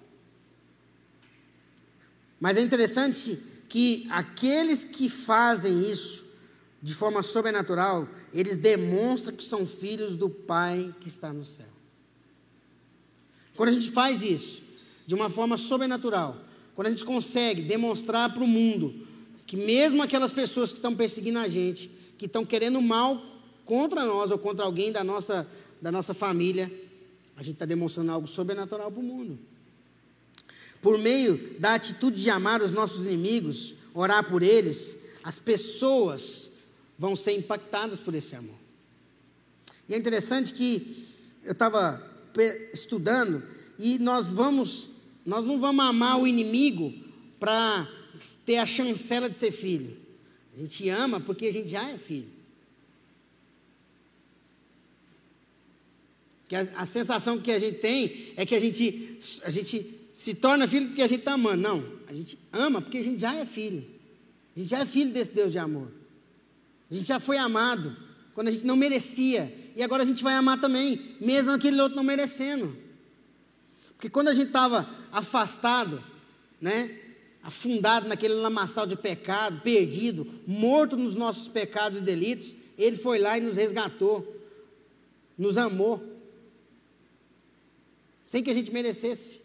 Mas 2.40 2.56
é 2.56 2.62
interessante 2.62 3.38
que 3.68 4.06
aqueles 4.08 4.82
que 4.82 5.10
fazem 5.10 5.90
isso 5.90 6.24
de 6.80 6.94
forma 6.94 7.22
sobrenatural, 7.22 8.08
eles 8.32 8.56
demonstram 8.56 9.36
que 9.36 9.44
são 9.44 9.66
filhos 9.66 10.16
do 10.16 10.30
Pai 10.30 10.94
que 11.00 11.08
está 11.08 11.34
no 11.34 11.44
céu. 11.44 11.68
Quando 13.54 13.68
a 13.68 13.72
gente 13.72 13.90
faz 13.90 14.22
isso 14.22 14.62
de 15.06 15.14
uma 15.14 15.28
forma 15.28 15.58
sobrenatural, 15.58 16.38
quando 16.74 16.86
a 16.86 16.90
gente 16.90 17.04
consegue 17.04 17.60
demonstrar 17.60 18.32
para 18.32 18.42
o 18.42 18.48
mundo 18.48 19.09
que 19.50 19.56
mesmo 19.56 20.00
aquelas 20.00 20.32
pessoas 20.32 20.70
que 20.70 20.78
estão 20.78 20.94
perseguindo 20.94 21.40
a 21.40 21.48
gente, 21.48 21.90
que 22.16 22.26
estão 22.26 22.46
querendo 22.46 22.80
mal 22.80 23.20
contra 23.64 24.04
nós 24.04 24.30
ou 24.30 24.38
contra 24.38 24.64
alguém 24.64 24.92
da 24.92 25.02
nossa, 25.02 25.44
da 25.82 25.90
nossa 25.90 26.14
família, 26.14 26.70
a 27.36 27.42
gente 27.42 27.54
está 27.54 27.66
demonstrando 27.66 28.12
algo 28.12 28.28
sobrenatural 28.28 28.92
para 28.92 29.00
o 29.00 29.02
mundo. 29.02 29.36
Por 30.80 30.96
meio 30.98 31.58
da 31.58 31.74
atitude 31.74 32.22
de 32.22 32.30
amar 32.30 32.62
os 32.62 32.70
nossos 32.70 33.04
inimigos, 33.04 33.74
orar 33.92 34.30
por 34.30 34.40
eles, 34.40 34.96
as 35.20 35.40
pessoas 35.40 36.48
vão 36.96 37.16
ser 37.16 37.32
impactadas 37.32 37.98
por 37.98 38.14
esse 38.14 38.36
amor. 38.36 38.54
E 39.88 39.94
é 39.94 39.98
interessante 39.98 40.54
que 40.54 41.08
eu 41.42 41.50
estava 41.50 42.00
estudando 42.72 43.42
e 43.76 43.98
nós 43.98 44.28
vamos, 44.28 44.90
nós 45.26 45.44
não 45.44 45.58
vamos 45.58 45.84
amar 45.84 46.20
o 46.20 46.26
inimigo 46.28 46.94
para 47.40 47.88
ter 48.44 48.58
a 48.58 48.66
chancela 48.66 49.28
de 49.28 49.36
ser 49.36 49.52
filho. 49.52 49.96
A 50.54 50.58
gente 50.58 50.88
ama 50.88 51.20
porque 51.20 51.46
a 51.46 51.52
gente 51.52 51.68
já 51.68 51.88
é 51.88 51.96
filho. 51.96 52.28
Que 56.48 56.56
a, 56.56 56.60
a, 56.76 56.86
sensação 56.86 57.38
que 57.40 57.52
a 57.52 57.58
gente 57.58 57.78
tem 57.78 58.32
é 58.36 58.44
que 58.44 58.54
a 58.54 58.60
gente, 58.60 59.18
a 59.44 59.50
gente 59.50 59.94
se 60.12 60.34
torna 60.34 60.66
filho 60.66 60.88
porque 60.88 61.02
a 61.02 61.06
gente 61.06 61.20
está 61.20 61.34
amando. 61.34 61.62
Não, 61.62 61.84
a 62.08 62.12
gente 62.12 62.38
ama 62.52 62.82
porque 62.82 62.98
a 62.98 63.04
gente 63.04 63.20
já 63.20 63.34
é 63.36 63.44
filho. 63.44 63.86
A 64.56 64.58
gente 64.58 64.68
já 64.68 64.80
é 64.80 64.86
filho 64.86 65.12
desse 65.12 65.32
Deus 65.32 65.52
de 65.52 65.58
amor. 65.58 65.88
A 66.90 66.94
gente 66.94 67.06
já 67.06 67.20
foi 67.20 67.38
amado 67.38 67.96
quando 68.34 68.48
a 68.48 68.50
gente 68.50 68.66
não 68.66 68.76
merecia. 68.76 69.54
E 69.76 69.82
agora 69.82 70.02
a 70.02 70.06
gente 70.06 70.22
vai 70.22 70.34
amar 70.34 70.60
também, 70.60 71.14
mesmo 71.20 71.52
aquele 71.52 71.80
outro 71.80 71.96
não 71.96 72.02
merecendo. 72.02 72.76
Porque 73.94 74.10
quando 74.10 74.28
a 74.28 74.34
gente 74.34 74.48
estava 74.48 74.90
afastado, 75.12 76.02
né? 76.60 76.98
Afundado 77.42 78.08
naquele 78.08 78.34
lamaçal 78.34 78.86
de 78.86 78.96
pecado, 78.96 79.60
perdido, 79.62 80.26
morto 80.46 80.96
nos 80.96 81.14
nossos 81.14 81.48
pecados 81.48 82.00
e 82.00 82.02
delitos, 82.02 82.56
Ele 82.76 82.96
foi 82.96 83.18
lá 83.18 83.38
e 83.38 83.40
nos 83.40 83.56
resgatou, 83.56 84.36
nos 85.36 85.56
amou, 85.56 86.02
sem 88.26 88.42
que 88.42 88.50
a 88.50 88.54
gente 88.54 88.72
merecesse. 88.72 89.40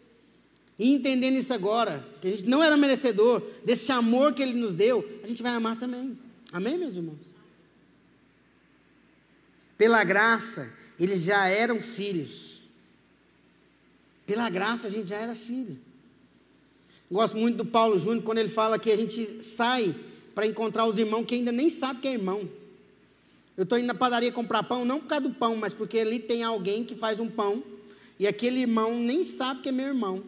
E 0.78 0.94
entendendo 0.94 1.36
isso 1.36 1.54
agora, 1.54 2.06
que 2.20 2.28
a 2.28 2.30
gente 2.30 2.46
não 2.46 2.62
era 2.62 2.76
merecedor 2.76 3.42
desse 3.64 3.90
amor 3.90 4.34
que 4.34 4.42
Ele 4.42 4.52
nos 4.52 4.74
deu, 4.74 5.08
a 5.24 5.26
gente 5.26 5.42
vai 5.42 5.52
amar 5.52 5.78
também. 5.78 6.18
Amém, 6.52 6.76
meus 6.76 6.94
irmãos? 6.94 7.34
Pela 9.78 10.04
graça, 10.04 10.72
eles 11.00 11.22
já 11.22 11.48
eram 11.48 11.80
filhos. 11.80 12.62
Pela 14.26 14.50
graça, 14.50 14.88
a 14.88 14.90
gente 14.90 15.08
já 15.08 15.16
era 15.16 15.34
filho. 15.34 15.78
Gosto 17.10 17.36
muito 17.36 17.56
do 17.56 17.64
Paulo 17.64 17.96
Júnior 17.96 18.24
quando 18.24 18.38
ele 18.38 18.48
fala 18.48 18.78
que 18.78 18.90
a 18.90 18.96
gente 18.96 19.42
sai 19.42 19.94
para 20.34 20.46
encontrar 20.46 20.86
os 20.86 20.98
irmãos 20.98 21.24
que 21.24 21.36
ainda 21.36 21.52
nem 21.52 21.70
sabe 21.70 22.00
que 22.00 22.08
é 22.08 22.12
irmão. 22.12 22.48
Eu 23.56 23.62
estou 23.62 23.78
indo 23.78 23.86
na 23.86 23.94
padaria 23.94 24.32
comprar 24.32 24.64
pão, 24.64 24.84
não 24.84 25.00
por 25.00 25.06
causa 25.06 25.28
do 25.28 25.34
pão, 25.34 25.56
mas 25.56 25.72
porque 25.72 25.98
ali 25.98 26.18
tem 26.18 26.42
alguém 26.42 26.84
que 26.84 26.94
faz 26.94 27.20
um 27.20 27.28
pão 27.28 27.62
e 28.18 28.26
aquele 28.26 28.60
irmão 28.60 28.98
nem 28.98 29.22
sabe 29.22 29.62
que 29.62 29.68
é 29.68 29.72
meu 29.72 29.86
irmão. 29.86 30.22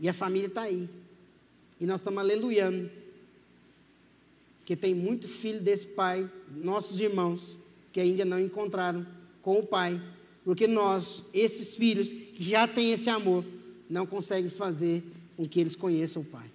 E 0.00 0.08
a 0.08 0.12
família 0.12 0.48
está 0.48 0.62
aí. 0.62 0.88
E 1.80 1.86
nós 1.86 2.00
estamos 2.00 2.18
aleluiando. 2.18 2.90
Porque 4.58 4.74
tem 4.74 4.94
muito 4.94 5.28
filho 5.28 5.60
desse 5.60 5.86
pai, 5.86 6.28
nossos 6.56 6.98
irmãos, 7.00 7.56
que 7.92 8.00
ainda 8.00 8.24
não 8.24 8.40
encontraram 8.40 9.06
com 9.40 9.58
o 9.58 9.66
pai 9.66 10.00
porque 10.44 10.66
nós, 10.66 11.22
esses 11.32 11.76
filhos 11.76 12.12
já 12.42 12.66
têm 12.66 12.92
esse 12.92 13.08
amor, 13.08 13.44
não 13.88 14.06
conseguem 14.06 14.50
fazer 14.50 15.02
com 15.36 15.48
que 15.48 15.60
eles 15.60 15.76
conheçam 15.76 16.22
o 16.22 16.24
Pai. 16.24 16.50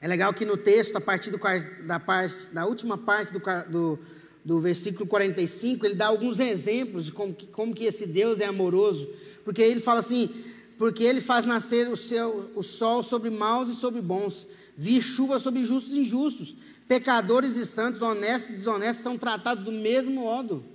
É 0.00 0.08
legal 0.08 0.34
que 0.34 0.44
no 0.44 0.56
texto, 0.56 0.96
a 0.96 1.00
partir 1.00 1.30
do, 1.30 1.38
da, 1.86 2.00
parte, 2.00 2.46
da 2.52 2.66
última 2.66 2.98
parte 2.98 3.32
do, 3.32 3.40
do, 3.70 3.98
do, 4.44 4.60
versículo 4.60 5.06
45, 5.06 5.86
ele 5.86 5.94
dá 5.94 6.06
alguns 6.06 6.40
exemplos 6.40 7.04
de 7.04 7.12
como 7.12 7.32
que, 7.32 7.46
como 7.46 7.72
que 7.72 7.84
esse 7.84 8.04
Deus 8.04 8.40
é 8.40 8.46
amoroso. 8.46 9.08
Porque 9.44 9.62
ele 9.62 9.78
fala 9.78 10.00
assim: 10.00 10.28
porque 10.76 11.04
ele 11.04 11.20
faz 11.20 11.46
nascer 11.46 11.88
o, 11.88 11.96
seu, 11.96 12.50
o 12.56 12.62
sol 12.64 13.04
sobre 13.04 13.30
maus 13.30 13.68
e 13.68 13.76
sobre 13.76 14.00
bons, 14.00 14.48
vir 14.76 15.00
chuva 15.00 15.38
sobre 15.38 15.64
justos 15.64 15.94
e 15.94 16.00
injustos, 16.00 16.56
pecadores 16.88 17.54
e 17.54 17.64
santos, 17.64 18.02
honestos 18.02 18.50
e 18.50 18.56
desonestos 18.56 19.04
são 19.04 19.16
tratados 19.16 19.62
do 19.62 19.70
mesmo 19.70 20.22
modo. 20.22 20.71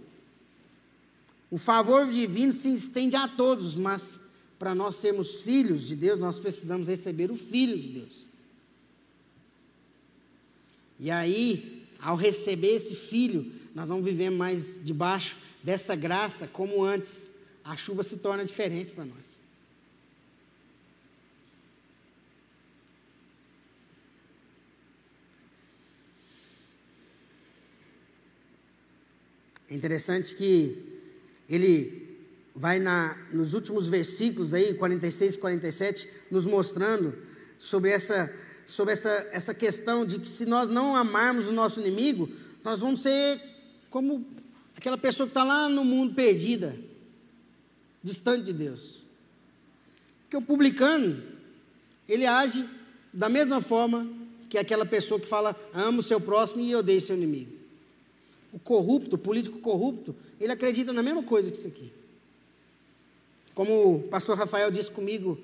O 1.49 1.57
favor 1.57 2.05
divino 2.11 2.51
se 2.51 2.73
estende 2.73 3.15
a 3.15 3.27
todos, 3.27 3.75
mas 3.75 4.19
para 4.59 4.75
nós 4.75 4.95
sermos 4.95 5.41
filhos 5.41 5.87
de 5.87 5.95
Deus, 5.95 6.19
nós 6.19 6.39
precisamos 6.39 6.87
receber 6.87 7.31
o 7.31 7.35
Filho 7.35 7.77
de 7.77 7.87
Deus. 7.99 8.25
E 10.99 11.11
aí, 11.11 11.83
ao 11.99 12.15
receber 12.15 12.75
esse 12.75 12.95
Filho, 12.95 13.51
nós 13.73 13.87
não 13.87 14.01
vivemos 14.01 14.37
mais 14.37 14.79
debaixo 14.83 15.37
dessa 15.63 15.95
graça 15.95 16.47
como 16.47 16.83
antes. 16.83 17.29
A 17.63 17.75
chuva 17.75 18.01
se 18.01 18.17
torna 18.17 18.43
diferente 18.43 18.91
para 18.91 19.05
nós. 19.05 19.27
É 29.69 29.75
interessante 29.75 30.33
que 30.33 30.86
ele 31.49 32.07
vai 32.55 32.79
na, 32.79 33.17
nos 33.31 33.53
últimos 33.53 33.87
versículos 33.87 34.53
aí, 34.53 34.73
46 34.73 35.35
e 35.35 35.37
47, 35.37 36.09
nos 36.31 36.45
mostrando 36.45 37.15
sobre 37.57 37.91
essa, 37.91 38.33
sobre 38.65 38.93
essa, 38.93 39.09
essa 39.31 39.53
questão 39.53 40.05
de 40.05 40.19
que 40.19 40.27
se 40.27 40.45
nós 40.45 40.69
não 40.69 40.95
amarmos 40.95 41.47
o 41.47 41.51
nosso 41.51 41.79
inimigo, 41.79 42.29
nós 42.63 42.79
vamos 42.79 43.01
ser 43.01 43.39
como 43.89 44.25
aquela 44.75 44.97
pessoa 44.97 45.27
que 45.27 45.31
está 45.31 45.43
lá 45.43 45.69
no 45.69 45.85
mundo 45.85 46.13
perdida, 46.13 46.77
distante 48.03 48.45
de 48.45 48.53
Deus. 48.53 49.03
Porque 50.23 50.37
o 50.37 50.41
publicano, 50.41 51.23
ele 52.07 52.25
age 52.25 52.67
da 53.13 53.29
mesma 53.29 53.61
forma 53.61 54.07
que 54.49 54.57
aquela 54.57 54.85
pessoa 54.85 55.19
que 55.19 55.27
fala, 55.27 55.55
ama 55.73 55.99
o 55.99 56.03
seu 56.03 56.19
próximo 56.19 56.61
e 56.61 56.75
odeia 56.75 56.99
seu 56.99 57.15
inimigo. 57.15 57.56
O 58.51 58.59
corrupto, 58.59 59.15
o 59.15 59.19
político 59.19 59.59
corrupto, 59.59 60.15
ele 60.39 60.51
acredita 60.51 60.93
na 60.93 61.03
mesma 61.03 61.23
coisa 61.23 61.51
que 61.51 61.57
isso 61.57 61.67
aqui. 61.67 61.91
Como 63.53 63.95
o 63.95 64.03
pastor 64.03 64.37
Rafael 64.37 64.71
disse 64.71 64.91
comigo 64.91 65.37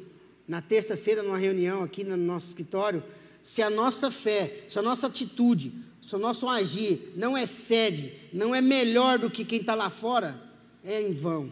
na 0.47 0.61
terça-feira, 0.61 1.23
numa 1.23 1.37
reunião 1.37 1.83
aqui 1.83 2.03
no 2.03 2.15
nosso 2.15 2.47
escritório, 2.47 3.03
se 3.41 3.61
a 3.61 3.69
nossa 3.69 4.09
fé, 4.09 4.63
se 4.67 4.77
a 4.79 4.81
nossa 4.81 5.07
atitude, 5.07 5.73
se 6.01 6.15
o 6.15 6.19
nosso 6.19 6.47
agir 6.47 7.11
não 7.15 7.37
excede, 7.37 8.13
não 8.31 8.53
é 8.53 8.61
melhor 8.61 9.19
do 9.19 9.29
que 9.29 9.43
quem 9.43 9.59
está 9.59 9.75
lá 9.75 9.89
fora, 9.89 10.41
é 10.83 11.01
em 11.01 11.13
vão. 11.13 11.51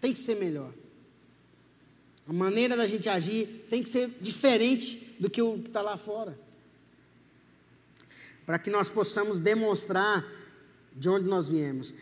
Tem 0.00 0.12
que 0.12 0.18
ser 0.18 0.36
melhor. 0.36 0.72
A 2.26 2.32
maneira 2.32 2.76
da 2.76 2.86
gente 2.86 3.08
agir 3.08 3.66
tem 3.68 3.82
que 3.82 3.88
ser 3.88 4.10
diferente 4.20 5.14
do 5.20 5.28
que 5.28 5.42
o 5.42 5.58
que 5.58 5.68
está 5.68 5.82
lá 5.82 5.96
fora 5.96 6.43
para 8.46 8.58
que 8.58 8.70
nós 8.70 8.90
possamos 8.90 9.40
demonstrar 9.40 10.24
de 10.94 11.08
onde 11.08 11.26
nós 11.26 11.48
viemos. 11.48 11.92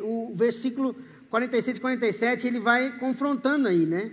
O 0.00 0.32
versículo 0.34 0.94
46 1.30 1.78
e 1.78 1.80
47, 1.80 2.46
ele 2.46 2.60
vai 2.60 2.98
confrontando 2.98 3.68
aí, 3.68 3.86
né? 3.86 4.12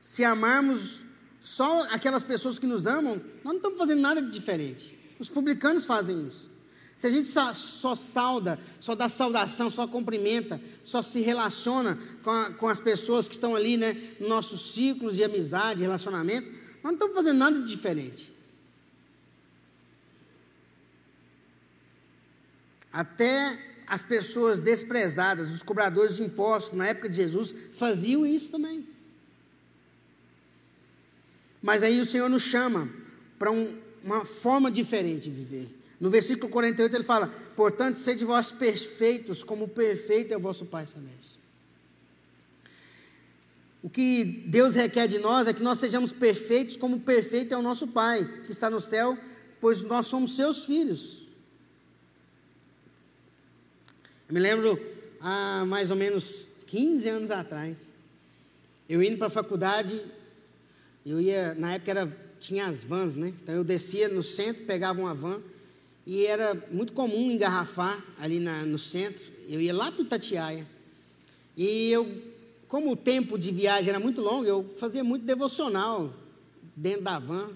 Se 0.00 0.24
amarmos 0.24 1.00
só 1.40 1.82
aquelas 1.90 2.22
pessoas 2.22 2.58
que 2.58 2.66
nos 2.66 2.86
amam, 2.86 3.14
nós 3.14 3.44
não 3.44 3.56
estamos 3.56 3.78
fazendo 3.78 4.00
nada 4.00 4.20
de 4.20 4.30
diferente. 4.30 4.98
Os 5.18 5.28
publicanos 5.28 5.84
fazem 5.84 6.26
isso. 6.26 6.50
Se 6.94 7.06
a 7.06 7.10
gente 7.10 7.28
só, 7.28 7.54
só 7.54 7.94
sauda, 7.94 8.58
só 8.78 8.94
dá 8.94 9.08
saudação, 9.08 9.70
só 9.70 9.88
cumprimenta, 9.88 10.60
só 10.84 11.00
se 11.02 11.20
relaciona 11.20 11.98
com, 12.22 12.30
a, 12.30 12.50
com 12.50 12.68
as 12.68 12.78
pessoas 12.78 13.26
que 13.26 13.34
estão 13.34 13.56
ali, 13.56 13.76
né, 13.76 13.96
nos 14.20 14.28
nossos 14.28 14.74
ciclos 14.74 15.16
de 15.16 15.24
amizade, 15.24 15.82
relacionamento, 15.82 16.48
nós 16.82 16.84
não 16.84 16.92
estamos 16.92 17.14
fazendo 17.14 17.38
nada 17.38 17.58
de 17.60 17.66
diferente. 17.66 18.31
Até 22.92 23.58
as 23.86 24.02
pessoas 24.02 24.60
desprezadas, 24.60 25.50
os 25.50 25.62
cobradores 25.62 26.16
de 26.16 26.22
impostos 26.24 26.72
na 26.72 26.88
época 26.88 27.08
de 27.08 27.16
Jesus, 27.16 27.54
faziam 27.74 28.24
isso 28.26 28.50
também. 28.50 28.86
Mas 31.62 31.82
aí 31.82 32.00
o 32.00 32.04
Senhor 32.04 32.28
nos 32.28 32.42
chama 32.42 32.88
para 33.38 33.50
um, 33.50 33.78
uma 34.02 34.24
forma 34.24 34.70
diferente 34.70 35.30
de 35.30 35.30
viver. 35.30 35.68
No 36.00 36.10
versículo 36.10 36.50
48 36.50 36.96
ele 36.96 37.04
fala: 37.04 37.28
Portanto, 37.54 37.98
sede 37.98 38.24
vós 38.24 38.50
perfeitos, 38.50 39.44
como 39.44 39.68
perfeito 39.68 40.34
é 40.34 40.36
o 40.36 40.40
vosso 40.40 40.66
Pai 40.66 40.84
Celeste. 40.84 41.38
O 43.82 43.90
que 43.90 44.24
Deus 44.46 44.74
requer 44.74 45.08
de 45.08 45.18
nós 45.18 45.46
é 45.46 45.52
que 45.52 45.62
nós 45.62 45.78
sejamos 45.78 46.12
perfeitos, 46.12 46.76
como 46.76 47.00
perfeito 47.00 47.52
é 47.52 47.56
o 47.56 47.62
nosso 47.62 47.86
Pai, 47.88 48.24
que 48.44 48.52
está 48.52 48.70
no 48.70 48.80
céu, 48.80 49.18
pois 49.60 49.82
nós 49.82 50.06
somos 50.06 50.36
seus 50.36 50.64
filhos. 50.64 51.22
Eu 54.21 54.21
me 54.32 54.40
lembro 54.40 54.80
há 55.20 55.62
mais 55.66 55.90
ou 55.90 55.96
menos 55.96 56.48
15 56.68 57.06
anos 57.06 57.30
atrás, 57.30 57.92
eu 58.88 59.02
indo 59.02 59.18
para 59.18 59.26
a 59.26 59.30
faculdade, 59.30 60.02
eu 61.04 61.20
ia, 61.20 61.52
na 61.52 61.74
época 61.74 61.90
era, 61.90 62.16
tinha 62.40 62.64
as 62.64 62.82
vans, 62.82 63.14
né? 63.14 63.34
Então 63.42 63.54
eu 63.54 63.62
descia 63.62 64.08
no 64.08 64.22
centro, 64.22 64.64
pegava 64.64 64.98
uma 64.98 65.12
van, 65.12 65.42
e 66.06 66.24
era 66.24 66.54
muito 66.70 66.94
comum 66.94 67.30
engarrafar 67.30 68.02
ali 68.18 68.40
na, 68.40 68.64
no 68.64 68.78
centro. 68.78 69.22
Eu 69.50 69.60
ia 69.60 69.74
lá 69.74 69.92
para 69.92 70.00
o 70.00 70.06
Tatiaia. 70.06 70.66
E 71.54 71.90
eu, 71.90 72.10
como 72.68 72.92
o 72.92 72.96
tempo 72.96 73.38
de 73.38 73.52
viagem 73.52 73.90
era 73.90 74.00
muito 74.00 74.22
longo, 74.22 74.46
eu 74.46 74.64
fazia 74.78 75.04
muito 75.04 75.26
devocional 75.26 76.10
dentro 76.74 77.02
da 77.02 77.18
van, 77.18 77.50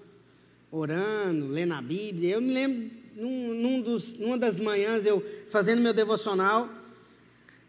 orando, 0.71 1.49
lendo 1.49 1.73
a 1.73 1.81
Bíblia. 1.81 2.35
Eu 2.35 2.43
me 2.43 2.53
lembro 2.53 2.91
num, 3.17 3.55
num 3.55 3.81
dos, 3.81 4.15
numa 4.15 4.37
das 4.37 4.61
manhãs, 4.61 5.07
eu 5.07 5.25
fazendo 5.49 5.81
meu 5.81 5.95
devocional, 5.95 6.69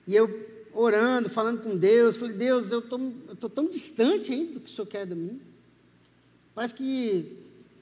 e 0.05 0.15
eu 0.15 0.29
orando, 0.73 1.29
falando 1.29 1.63
com 1.63 1.75
Deus, 1.75 2.17
falei, 2.17 2.36
Deus, 2.36 2.71
eu 2.71 2.79
estou 2.79 3.49
tão 3.49 3.67
distante 3.67 4.31
ainda 4.31 4.53
do 4.53 4.60
que 4.60 4.69
o 4.69 4.73
Senhor 4.73 4.86
quer 4.86 5.05
de 5.07 5.15
mim. 5.15 5.41
Parece 6.53 6.75
que 6.75 7.38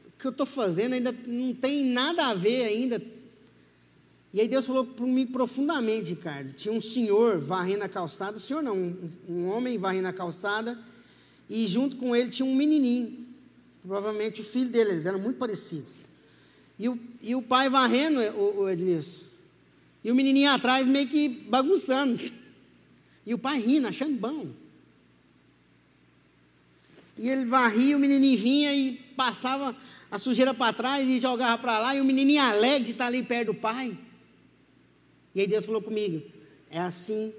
o 0.08 0.12
que 0.20 0.28
eu 0.28 0.32
estou 0.32 0.46
fazendo 0.46 0.94
ainda 0.94 1.14
não 1.28 1.54
tem 1.54 1.86
nada 1.86 2.28
a 2.28 2.34
ver 2.34 2.66
ainda. 2.66 3.02
E 4.34 4.42
aí 4.42 4.48
Deus 4.48 4.66
falou 4.66 4.86
comigo 4.86 5.32
profundamente, 5.32 6.12
Ricardo. 6.12 6.54
Tinha 6.54 6.74
um 6.74 6.82
senhor 6.82 7.38
varrendo 7.38 7.84
a 7.84 7.90
calçada, 7.90 8.38
senhor 8.38 8.62
não, 8.62 8.76
um, 8.76 9.12
um 9.30 9.48
homem 9.48 9.78
varrendo 9.78 10.10
a 10.10 10.14
calçada, 10.14 10.78
e 11.50 11.66
junto 11.66 11.96
com 11.96 12.16
ele 12.16 12.30
tinha 12.30 12.46
um 12.46 12.56
menininho, 12.56 13.26
provavelmente 13.82 14.42
o 14.42 14.44
filho 14.44 14.70
dele, 14.70 14.92
eles 14.92 15.06
eram 15.06 15.20
muito 15.20 15.38
parecidos. 15.38 16.05
E 16.78 16.90
o, 16.90 17.00
e 17.22 17.36
o 17.36 17.42
pai 17.42 17.70
varrendo 17.70 18.20
o, 18.38 18.62
o 18.62 18.70
Ednilson. 18.70 19.24
E 20.04 20.12
o 20.12 20.16
menininho 20.16 20.52
atrás 20.52 20.86
meio 20.86 21.08
que 21.08 21.28
bagunçando. 21.28 22.20
E 23.26 23.34
o 23.34 23.40
pai 23.40 23.60
rindo, 23.60 23.88
achando 23.88 24.16
bom. 24.16 24.48
E 27.18 27.30
ele 27.30 27.46
varria, 27.46 27.96
o 27.96 28.00
menininho 28.00 28.38
vinha 28.38 28.74
e 28.74 28.98
passava 29.16 29.76
a 30.12 30.20
sujeira 30.20 30.54
para 30.54 30.74
trás 30.74 31.08
e 31.08 31.18
jogava 31.18 31.60
para 31.62 31.80
lá. 31.80 31.96
E 31.96 32.02
o 32.02 32.06
menininho 32.06 32.42
alegre 32.42 32.86
de 32.86 32.92
estar 32.92 33.08
ali 33.08 33.24
perto 33.24 33.54
do 33.54 33.56
pai. 33.56 33.98
E 35.34 35.42
aí 35.42 35.48
Deus 35.48 35.66
falou 35.66 35.82
comigo: 35.82 36.22
É 36.70 36.80
assim 36.80 37.34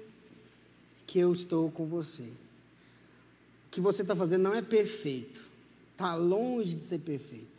que 1.05 1.19
eu 1.19 1.31
estou 1.31 1.71
com 1.71 1.85
você. 1.85 2.23
O 2.23 3.69
que 3.71 3.79
você 3.79 4.01
está 4.01 4.15
fazendo 4.15 4.41
não 4.41 4.55
é 4.55 4.61
perfeito. 4.63 5.41
Está 5.93 6.15
longe 6.15 6.75
de 6.75 6.83
ser 6.83 6.99
perfeito 6.99 7.56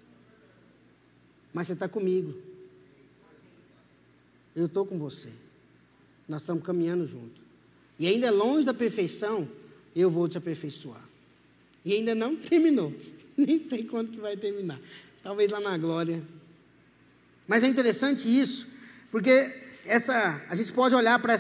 mas 1.53 1.67
você 1.67 1.73
está 1.73 1.89
comigo. 1.89 2.35
Eu 4.55 4.67
estou 4.67 4.85
com 4.85 4.99
você. 4.99 5.31
Nós 6.29 6.43
estamos 6.43 6.63
caminhando 6.63 7.07
junto. 7.07 7.41
E 7.99 8.07
ainda 8.07 8.27
é 8.27 8.31
longe 8.31 8.67
da 8.67 8.75
perfeição, 8.75 9.49
eu 9.95 10.11
vou 10.11 10.29
te 10.29 10.39
aperfeiçoar. 10.39 11.03
E 11.85 11.93
ainda 11.93 12.15
não 12.15 12.37
terminou. 12.37 12.93
Nem 13.37 13.61
sei 13.61 13.85
quando 13.85 14.11
que 14.11 14.21
vai 14.21 14.37
terminar. 14.37 14.79
Talvez 15.23 15.51
lá 15.51 15.61
na 15.61 15.77
glória. 15.79 16.23
Mas 17.47 17.65
é 17.65 17.69
interessante 17.69 18.29
isso, 18.29 18.67
porque 19.11 19.55
essa, 19.87 20.43
a 20.49 20.55
gente 20.55 20.73
pode 20.73 20.95
olhar 20.95 21.19
para 21.19 21.35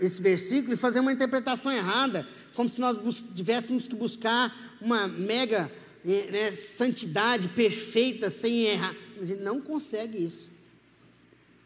esse 0.00 0.22
versículo 0.22 0.72
e 0.72 0.76
fazer 0.76 1.00
uma 1.00 1.12
interpretação 1.12 1.70
errada, 1.70 2.26
como 2.54 2.68
se 2.68 2.80
nós 2.80 3.24
tivéssemos 3.34 3.86
que 3.86 3.94
buscar 3.94 4.56
uma 4.80 5.06
mega 5.06 5.70
né, 6.04 6.52
santidade 6.54 7.48
perfeita, 7.48 8.30
sem 8.30 8.64
errar. 8.64 8.94
A 9.20 9.24
gente 9.24 9.42
não 9.42 9.60
consegue 9.60 10.22
isso. 10.22 10.50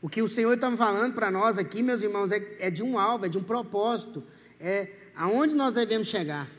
O 0.02 0.08
que 0.08 0.20
o 0.20 0.28
Senhor 0.28 0.52
está 0.52 0.70
falando 0.76 1.14
para 1.14 1.30
nós 1.30 1.58
aqui, 1.58 1.82
meus 1.82 2.02
irmãos, 2.02 2.30
é, 2.30 2.56
é, 2.58 2.70
de 2.70 2.82
um 2.82 2.98
alvo, 2.98 3.26
é 3.26 3.28
de 3.28 3.38
um 3.38 3.42
propósito, 3.42 4.22
é 4.60 4.88
aonde 5.16 5.54
nós 5.54 5.74
devemos 5.74 6.08
chegar. 6.08 6.50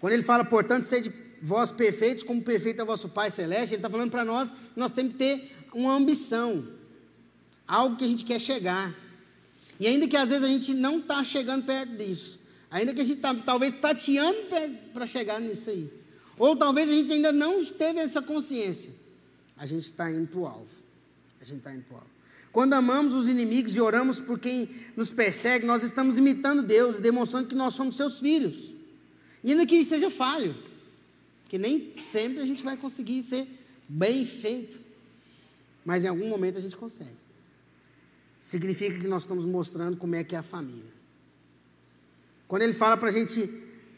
Quando 0.00 0.12
ele 0.12 0.22
fala, 0.22 0.44
portanto, 0.44 0.82
sede 0.82 1.12
vós 1.40 1.70
perfeitos, 1.70 2.22
como 2.22 2.42
perfeito 2.42 2.82
é 2.82 2.84
vosso 2.84 3.08
Pai 3.08 3.30
Celeste, 3.30 3.74
ele 3.74 3.76
está 3.76 3.88
falando 3.88 4.10
para 4.10 4.24
nós 4.24 4.50
que 4.52 4.58
nós 4.78 4.90
temos 4.90 5.12
que 5.12 5.18
ter 5.18 5.50
uma 5.72 5.94
ambição, 5.94 6.66
algo 7.66 7.96
que 7.96 8.04
a 8.04 8.08
gente 8.08 8.24
quer 8.24 8.40
chegar. 8.40 8.94
E 9.78 9.86
ainda 9.86 10.06
que 10.06 10.16
às 10.16 10.28
vezes 10.28 10.44
a 10.44 10.48
gente 10.48 10.74
não 10.74 10.98
está 10.98 11.22
chegando 11.22 11.64
perto 11.64 11.96
disso, 11.96 12.38
Ainda 12.70 12.92
que 12.92 13.00
a 13.00 13.04
gente 13.04 13.20
tá, 13.20 13.34
talvez 13.34 13.72
tateando 13.74 14.38
para 14.92 15.06
chegar 15.06 15.40
nisso 15.40 15.70
aí. 15.70 15.90
Ou 16.38 16.56
talvez 16.56 16.88
a 16.88 16.92
gente 16.92 17.12
ainda 17.12 17.32
não 17.32 17.64
teve 17.64 18.00
essa 18.00 18.20
consciência. 18.20 18.90
A 19.56 19.66
gente 19.66 19.84
está 19.84 20.10
indo 20.10 20.26
para 20.26 20.38
o 20.38 20.46
alvo. 20.46 20.68
A 21.40 21.44
gente 21.44 21.58
está 21.58 21.74
indo 21.74 21.84
para 21.84 21.94
o 21.94 21.98
alvo. 21.98 22.10
Quando 22.52 22.72
amamos 22.72 23.12
os 23.12 23.28
inimigos 23.28 23.76
e 23.76 23.80
oramos 23.80 24.20
por 24.20 24.38
quem 24.38 24.68
nos 24.96 25.10
persegue, 25.10 25.66
nós 25.66 25.82
estamos 25.82 26.16
imitando 26.16 26.62
Deus, 26.62 27.00
demonstrando 27.00 27.48
que 27.48 27.54
nós 27.54 27.74
somos 27.74 27.96
seus 27.96 28.18
filhos. 28.18 28.72
E 29.44 29.52
ainda 29.52 29.66
que 29.66 29.84
seja 29.84 30.10
falho, 30.10 30.56
que 31.48 31.58
nem 31.58 31.92
sempre 32.10 32.40
a 32.40 32.46
gente 32.46 32.64
vai 32.64 32.76
conseguir 32.76 33.22
ser 33.22 33.46
bem 33.88 34.24
feito, 34.24 34.78
mas 35.84 36.04
em 36.04 36.08
algum 36.08 36.28
momento 36.28 36.58
a 36.58 36.60
gente 36.60 36.76
consegue. 36.76 37.16
Significa 38.40 38.98
que 38.98 39.06
nós 39.06 39.22
estamos 39.22 39.44
mostrando 39.44 39.96
como 39.96 40.14
é 40.14 40.24
que 40.24 40.34
é 40.34 40.38
a 40.38 40.42
família. 40.42 40.92
Quando 42.48 42.62
ele 42.62 42.72
fala 42.72 42.96
para 42.96 43.10
gente, 43.10 43.50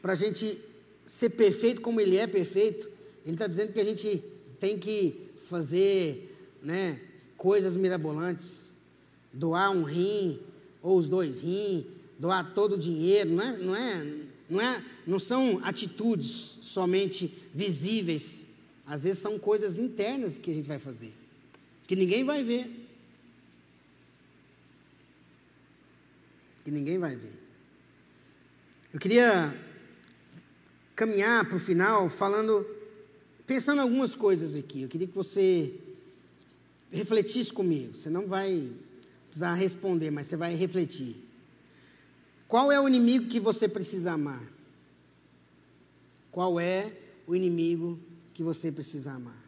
a 0.03 0.14
gente 0.14 0.59
ser 1.08 1.30
perfeito 1.30 1.80
como 1.80 2.00
ele 2.00 2.16
é 2.18 2.26
perfeito, 2.26 2.86
ele 3.24 3.34
está 3.34 3.46
dizendo 3.46 3.72
que 3.72 3.80
a 3.80 3.84
gente 3.84 4.22
tem 4.60 4.78
que 4.78 5.26
fazer 5.48 6.36
né, 6.62 7.00
coisas 7.34 7.76
mirabolantes, 7.76 8.70
doar 9.32 9.70
um 9.70 9.84
rim, 9.84 10.38
ou 10.82 10.98
os 10.98 11.08
dois 11.08 11.40
rins, 11.40 11.86
doar 12.18 12.52
todo 12.52 12.74
o 12.74 12.78
dinheiro, 12.78 13.30
não 13.30 13.42
é, 13.42 13.56
não 13.56 13.76
é, 13.76 14.14
não 14.50 14.60
é, 14.60 14.84
não 15.06 15.18
são 15.18 15.60
atitudes 15.64 16.58
somente 16.60 17.32
visíveis, 17.54 18.44
às 18.86 19.04
vezes 19.04 19.18
são 19.18 19.38
coisas 19.38 19.78
internas 19.78 20.36
que 20.36 20.50
a 20.50 20.54
gente 20.54 20.68
vai 20.68 20.78
fazer, 20.78 21.14
que 21.86 21.96
ninguém 21.96 22.22
vai 22.22 22.44
ver. 22.44 22.70
Que 26.64 26.70
ninguém 26.70 26.98
vai 26.98 27.16
ver. 27.16 27.32
Eu 28.92 29.00
queria 29.00 29.54
caminhar 30.98 31.44
para 31.44 31.54
o 31.54 31.61
final 31.61 32.08
falando, 32.08 32.66
pensando 33.46 33.80
algumas 33.80 34.16
coisas 34.16 34.56
aqui. 34.56 34.82
Eu 34.82 34.88
queria 34.88 35.06
que 35.06 35.14
você 35.14 35.72
refletisse 36.90 37.52
comigo. 37.52 37.94
Você 37.94 38.11
não 38.11 38.26
vai 38.26 38.68
precisar 39.28 39.54
responder, 39.54 40.11
mas 40.11 40.26
você 40.26 40.37
vai 40.37 40.56
refletir. 40.56 41.14
Qual 42.48 42.72
é 42.72 42.80
o 42.80 42.88
inimigo 42.88 43.28
que 43.28 43.38
você 43.38 43.68
precisa 43.68 44.12
amar? 44.12 44.42
Qual 46.32 46.58
é 46.58 46.92
o 47.28 47.37
inimigo 47.37 47.96
que 48.34 48.42
você 48.42 48.72
precisa 48.72 49.12
amar? 49.12 49.44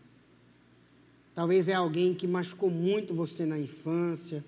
Talvez 1.34 1.68
é 1.68 1.74
alguém 1.74 2.14
que 2.14 2.28
machucou 2.28 2.70
muito 2.70 3.12
você 3.12 3.44
na 3.44 3.58
infância, 3.58 4.44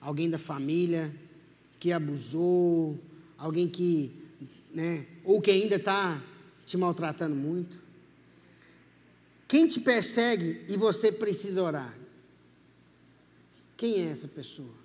alguém 0.00 0.28
da 0.28 0.38
família 0.38 1.14
que 1.78 1.92
abusou, 1.92 2.98
alguém 3.38 3.68
que, 3.68 4.10
né, 4.74 5.06
ou 5.24 5.40
que 5.40 5.50
ainda 5.50 5.76
está 5.76 6.22
te 6.66 6.76
maltratando 6.76 7.34
muito. 7.34 7.76
Quem 9.48 9.66
te 9.66 9.80
persegue 9.80 10.64
e 10.68 10.76
você 10.76 11.10
precisa 11.10 11.62
orar? 11.62 11.96
Quem 13.76 14.06
é 14.06 14.10
essa 14.10 14.28
pessoa? 14.28 14.80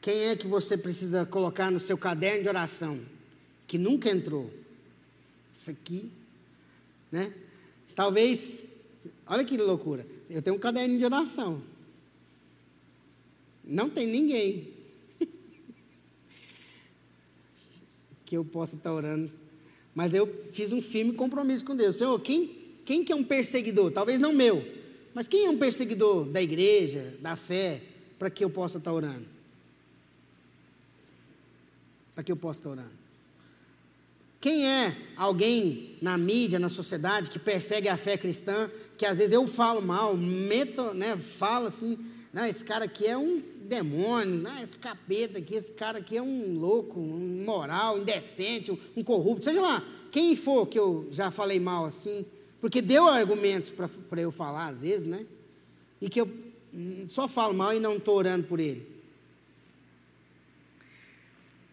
Quem 0.00 0.28
é 0.28 0.36
que 0.36 0.46
você 0.46 0.76
precisa 0.76 1.24
colocar 1.24 1.70
no 1.70 1.80
seu 1.80 1.96
caderno 1.96 2.42
de 2.42 2.48
oração? 2.48 3.00
Que 3.66 3.78
nunca 3.78 4.10
entrou. 4.10 4.52
Isso 5.54 5.70
aqui, 5.70 6.10
né? 7.10 7.32
Talvez, 7.94 8.64
olha 9.26 9.44
que 9.44 9.56
loucura. 9.56 10.06
Eu 10.28 10.42
tenho 10.42 10.56
um 10.56 10.58
caderno 10.58 10.98
de 10.98 11.04
oração. 11.04 11.62
Não 13.64 13.88
tem 13.88 14.06
ninguém. 14.06 14.71
Que 18.32 18.36
eu 18.38 18.44
possa 18.46 18.76
estar 18.76 18.90
orando. 18.90 19.30
Mas 19.94 20.14
eu 20.14 20.26
fiz 20.52 20.72
um 20.72 20.80
firme 20.80 21.12
compromisso 21.12 21.66
com 21.66 21.76
Deus. 21.76 21.96
Senhor, 21.96 22.18
quem, 22.18 22.56
quem 22.82 23.04
que 23.04 23.12
é 23.12 23.14
um 23.14 23.22
perseguidor? 23.22 23.90
Talvez 23.90 24.18
não 24.18 24.32
meu 24.32 24.64
mas 25.14 25.28
quem 25.28 25.44
é 25.44 25.50
um 25.50 25.58
perseguidor 25.58 26.24
da 26.24 26.40
igreja, 26.40 27.14
da 27.20 27.36
fé, 27.36 27.82
para 28.18 28.30
que 28.30 28.42
eu 28.42 28.48
possa 28.48 28.78
estar 28.78 28.92
orando? 28.92 29.26
Para 32.14 32.24
que 32.24 32.32
eu 32.32 32.36
possa 32.36 32.60
estar 32.60 32.70
orando? 32.70 33.02
Quem 34.40 34.66
é 34.66 34.96
alguém 35.14 35.96
na 36.00 36.16
mídia, 36.16 36.58
na 36.58 36.70
sociedade, 36.70 37.30
que 37.30 37.38
persegue 37.38 37.88
a 37.88 37.96
fé 37.96 38.16
cristã, 38.16 38.70
que 38.96 39.04
às 39.04 39.18
vezes 39.18 39.32
eu 39.32 39.46
falo 39.46 39.82
mal, 39.82 40.16
meto, 40.16 40.94
né, 40.94 41.16
falo 41.16 41.66
assim, 41.66 41.98
não, 42.32 42.46
esse 42.46 42.64
cara 42.64 42.86
aqui 42.86 43.06
é 43.06 43.16
um 43.16 43.42
demônio, 43.66 44.36
não, 44.36 44.62
esse 44.62 44.78
capeta 44.78 45.38
aqui, 45.38 45.54
esse 45.54 45.72
cara 45.72 45.98
aqui 45.98 46.16
é 46.16 46.22
um 46.22 46.58
louco, 46.58 46.98
um 46.98 47.42
imoral, 47.42 47.98
indecente, 47.98 48.72
um, 48.72 48.78
um 48.96 49.04
corrupto, 49.04 49.44
seja 49.44 49.60
lá, 49.60 49.84
quem 50.10 50.34
for 50.34 50.66
que 50.66 50.78
eu 50.78 51.08
já 51.10 51.30
falei 51.30 51.60
mal 51.60 51.84
assim, 51.84 52.24
porque 52.60 52.80
deu 52.80 53.06
argumentos 53.06 53.70
para 53.70 54.20
eu 54.20 54.30
falar, 54.30 54.68
às 54.68 54.82
vezes, 54.82 55.06
né? 55.06 55.26
E 56.00 56.08
que 56.08 56.20
eu 56.20 56.30
só 57.08 57.28
falo 57.28 57.52
mal 57.52 57.74
e 57.74 57.80
não 57.80 57.96
estou 57.96 58.16
orando 58.16 58.46
por 58.46 58.60
ele. 58.60 58.86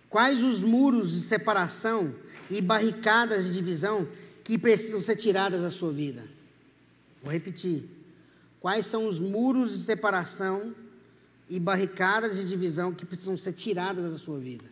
Quais 0.09 0.43
os 0.43 0.63
muros 0.63 1.13
de 1.13 1.21
separação 1.21 2.15
e 2.49 2.59
barricadas 2.59 3.45
de 3.45 3.53
divisão 3.53 4.07
que 4.43 4.57
precisam 4.57 4.99
ser 4.99 5.15
tiradas 5.15 5.61
da 5.61 5.69
sua 5.69 5.91
vida? 5.91 6.23
Vou 7.21 7.31
repetir. 7.31 7.98
Quais 8.59 8.85
são 8.85 9.07
os 9.07 9.19
muros 9.19 9.71
de 9.71 9.83
separação 9.83 10.75
e 11.49 11.59
barricadas 11.59 12.37
de 12.37 12.47
divisão 12.47 12.93
que 12.93 13.05
precisam 13.05 13.37
ser 13.37 13.53
tiradas 13.53 14.11
da 14.11 14.17
sua 14.17 14.39
vida? 14.39 14.65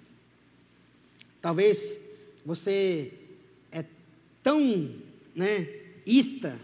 Talvez 1.41 1.97
você 2.45 3.13
é 3.71 3.86
tão, 4.43 4.93
né, 5.34 5.67
ista, 6.06 6.60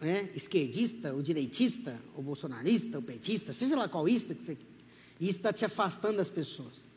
né, 0.00 0.30
esquerdista, 0.34 1.12
ou 1.14 1.22
direitista, 1.22 2.00
ou 2.14 2.22
bolsonarista, 2.22 2.98
ou 2.98 3.02
petista, 3.02 3.52
seja 3.52 3.76
lá 3.76 3.88
qual 3.88 4.08
ista 4.08 4.34
que 4.34 4.42
você. 4.42 4.56
Isso 5.20 5.38
está 5.38 5.52
te 5.52 5.64
afastando 5.64 6.16
das 6.16 6.30
pessoas. 6.30 6.88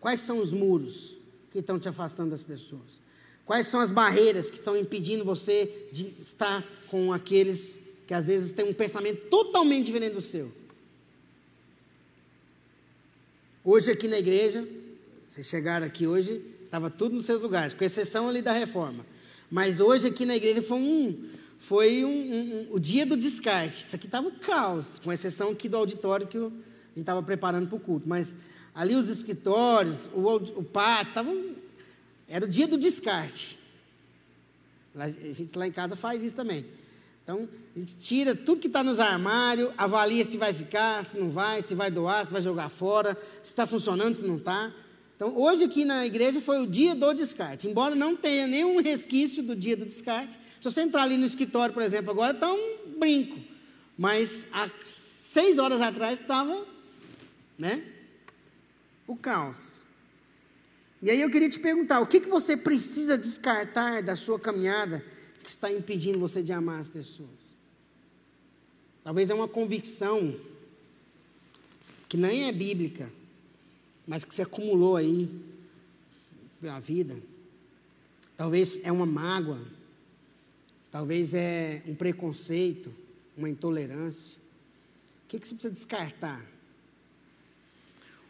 Quais 0.00 0.20
são 0.20 0.38
os 0.38 0.52
muros 0.52 1.16
que 1.50 1.58
estão 1.58 1.78
te 1.78 1.88
afastando 1.88 2.30
das 2.30 2.42
pessoas? 2.42 3.00
Quais 3.48 3.66
são 3.66 3.80
as 3.80 3.90
barreiras 3.90 4.50
que 4.50 4.58
estão 4.58 4.76
impedindo 4.76 5.24
você 5.24 5.88
de 5.90 6.12
estar 6.20 6.62
com 6.88 7.14
aqueles 7.14 7.80
que 8.06 8.12
às 8.12 8.26
vezes 8.26 8.52
têm 8.52 8.66
um 8.68 8.74
pensamento 8.74 9.26
totalmente 9.30 9.86
diferente 9.86 10.12
do 10.12 10.20
seu? 10.20 10.52
Hoje 13.64 13.90
aqui 13.90 14.06
na 14.06 14.18
igreja, 14.18 14.68
vocês 15.26 15.46
chegaram 15.46 15.86
aqui 15.86 16.06
hoje, 16.06 16.44
estava 16.62 16.90
tudo 16.90 17.14
nos 17.14 17.24
seus 17.24 17.40
lugares, 17.40 17.72
com 17.72 17.82
exceção 17.82 18.28
ali 18.28 18.42
da 18.42 18.52
reforma. 18.52 19.06
Mas 19.50 19.80
hoje 19.80 20.08
aqui 20.08 20.26
na 20.26 20.36
igreja 20.36 20.60
foi 20.60 20.76
um, 20.76 21.30
foi 21.58 22.04
um, 22.04 22.10
um, 22.10 22.40
um 22.40 22.66
o 22.72 22.78
dia 22.78 23.06
do 23.06 23.16
descarte. 23.16 23.86
Isso 23.86 23.96
aqui 23.96 24.04
estava 24.04 24.28
um 24.28 24.32
caos, 24.32 24.98
com 24.98 25.10
exceção 25.10 25.52
aqui 25.52 25.70
do 25.70 25.78
auditório 25.78 26.26
que 26.26 26.36
a 26.36 26.42
gente 26.42 26.52
estava 26.98 27.22
preparando 27.22 27.66
para 27.66 27.76
o 27.76 27.80
culto. 27.80 28.06
Mas 28.06 28.34
ali 28.74 28.94
os 28.94 29.08
escritórios, 29.08 30.06
o, 30.12 30.34
o 30.36 30.62
pátio, 30.62 31.14
tava, 31.14 31.34
era 32.28 32.44
o 32.44 32.48
dia 32.48 32.68
do 32.68 32.76
descarte. 32.76 33.58
a 34.94 35.08
gente 35.08 35.56
lá 35.56 35.66
em 35.66 35.72
casa 35.72 35.96
faz 35.96 36.22
isso 36.22 36.36
também. 36.36 36.64
Então, 37.24 37.48
a 37.76 37.78
gente 37.78 37.96
tira 37.98 38.34
tudo 38.34 38.60
que 38.60 38.68
está 38.68 38.82
nos 38.82 38.98
armários, 38.98 39.70
avalia 39.76 40.24
se 40.24 40.38
vai 40.38 40.52
ficar, 40.52 41.04
se 41.04 41.18
não 41.18 41.30
vai, 41.30 41.60
se 41.60 41.74
vai 41.74 41.90
doar, 41.90 42.24
se 42.24 42.32
vai 42.32 42.40
jogar 42.40 42.68
fora, 42.70 43.14
se 43.42 43.50
está 43.50 43.66
funcionando, 43.66 44.14
se 44.14 44.24
não 44.24 44.36
está. 44.36 44.72
Então, 45.14 45.36
hoje 45.36 45.64
aqui 45.64 45.84
na 45.84 46.06
igreja 46.06 46.40
foi 46.40 46.62
o 46.62 46.66
dia 46.66 46.94
do 46.94 47.12
descarte. 47.12 47.68
Embora 47.68 47.94
não 47.94 48.16
tenha 48.16 48.46
nenhum 48.46 48.80
resquício 48.80 49.42
do 49.42 49.54
dia 49.54 49.76
do 49.76 49.84
descarte. 49.84 50.38
Se 50.60 50.70
você 50.70 50.80
entrar 50.80 51.02
ali 51.02 51.16
no 51.16 51.26
escritório, 51.26 51.74
por 51.74 51.82
exemplo, 51.82 52.10
agora 52.10 52.32
está 52.32 52.52
um 52.52 52.94
brinco. 52.96 53.38
Mas 53.96 54.46
há 54.52 54.70
seis 54.84 55.58
horas 55.58 55.80
atrás 55.80 56.20
estava, 56.20 56.64
né? 57.58 57.82
O 59.06 59.16
caos. 59.16 59.77
E 61.00 61.10
aí 61.10 61.20
eu 61.20 61.30
queria 61.30 61.48
te 61.48 61.60
perguntar: 61.60 62.00
o 62.00 62.06
que, 62.06 62.20
que 62.20 62.28
você 62.28 62.56
precisa 62.56 63.16
descartar 63.16 64.02
da 64.02 64.16
sua 64.16 64.38
caminhada 64.38 65.04
que 65.42 65.48
está 65.48 65.72
impedindo 65.72 66.18
você 66.18 66.42
de 66.42 66.52
amar 66.52 66.80
as 66.80 66.88
pessoas? 66.88 67.48
Talvez 69.04 69.30
é 69.30 69.34
uma 69.34 69.48
convicção 69.48 70.38
que 72.08 72.16
nem 72.16 72.48
é 72.48 72.52
bíblica, 72.52 73.10
mas 74.06 74.24
que 74.24 74.34
se 74.34 74.42
acumulou 74.42 74.96
aí 74.96 75.30
pela 76.60 76.80
vida. 76.80 77.16
Talvez 78.36 78.80
é 78.82 78.90
uma 78.90 79.06
mágoa, 79.06 79.60
talvez 80.90 81.34
é 81.34 81.82
um 81.86 81.94
preconceito, 81.94 82.92
uma 83.36 83.48
intolerância. 83.48 84.38
O 85.24 85.28
que, 85.28 85.38
que 85.38 85.46
você 85.46 85.54
precisa 85.54 85.72
descartar? 85.72 86.44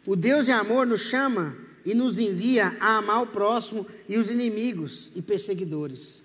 O 0.05 0.15
Deus 0.15 0.45
de 0.45 0.51
amor 0.51 0.85
nos 0.85 1.01
chama 1.01 1.68
e 1.89 1.95
nos 1.95 2.19
envia 2.19 2.77
a 2.79 2.97
amar 2.97 3.23
o 3.23 3.27
próximo 3.27 3.83
e 4.07 4.15
os 4.15 4.29
inimigos 4.29 5.11
e 5.15 5.23
perseguidores. 5.23 6.21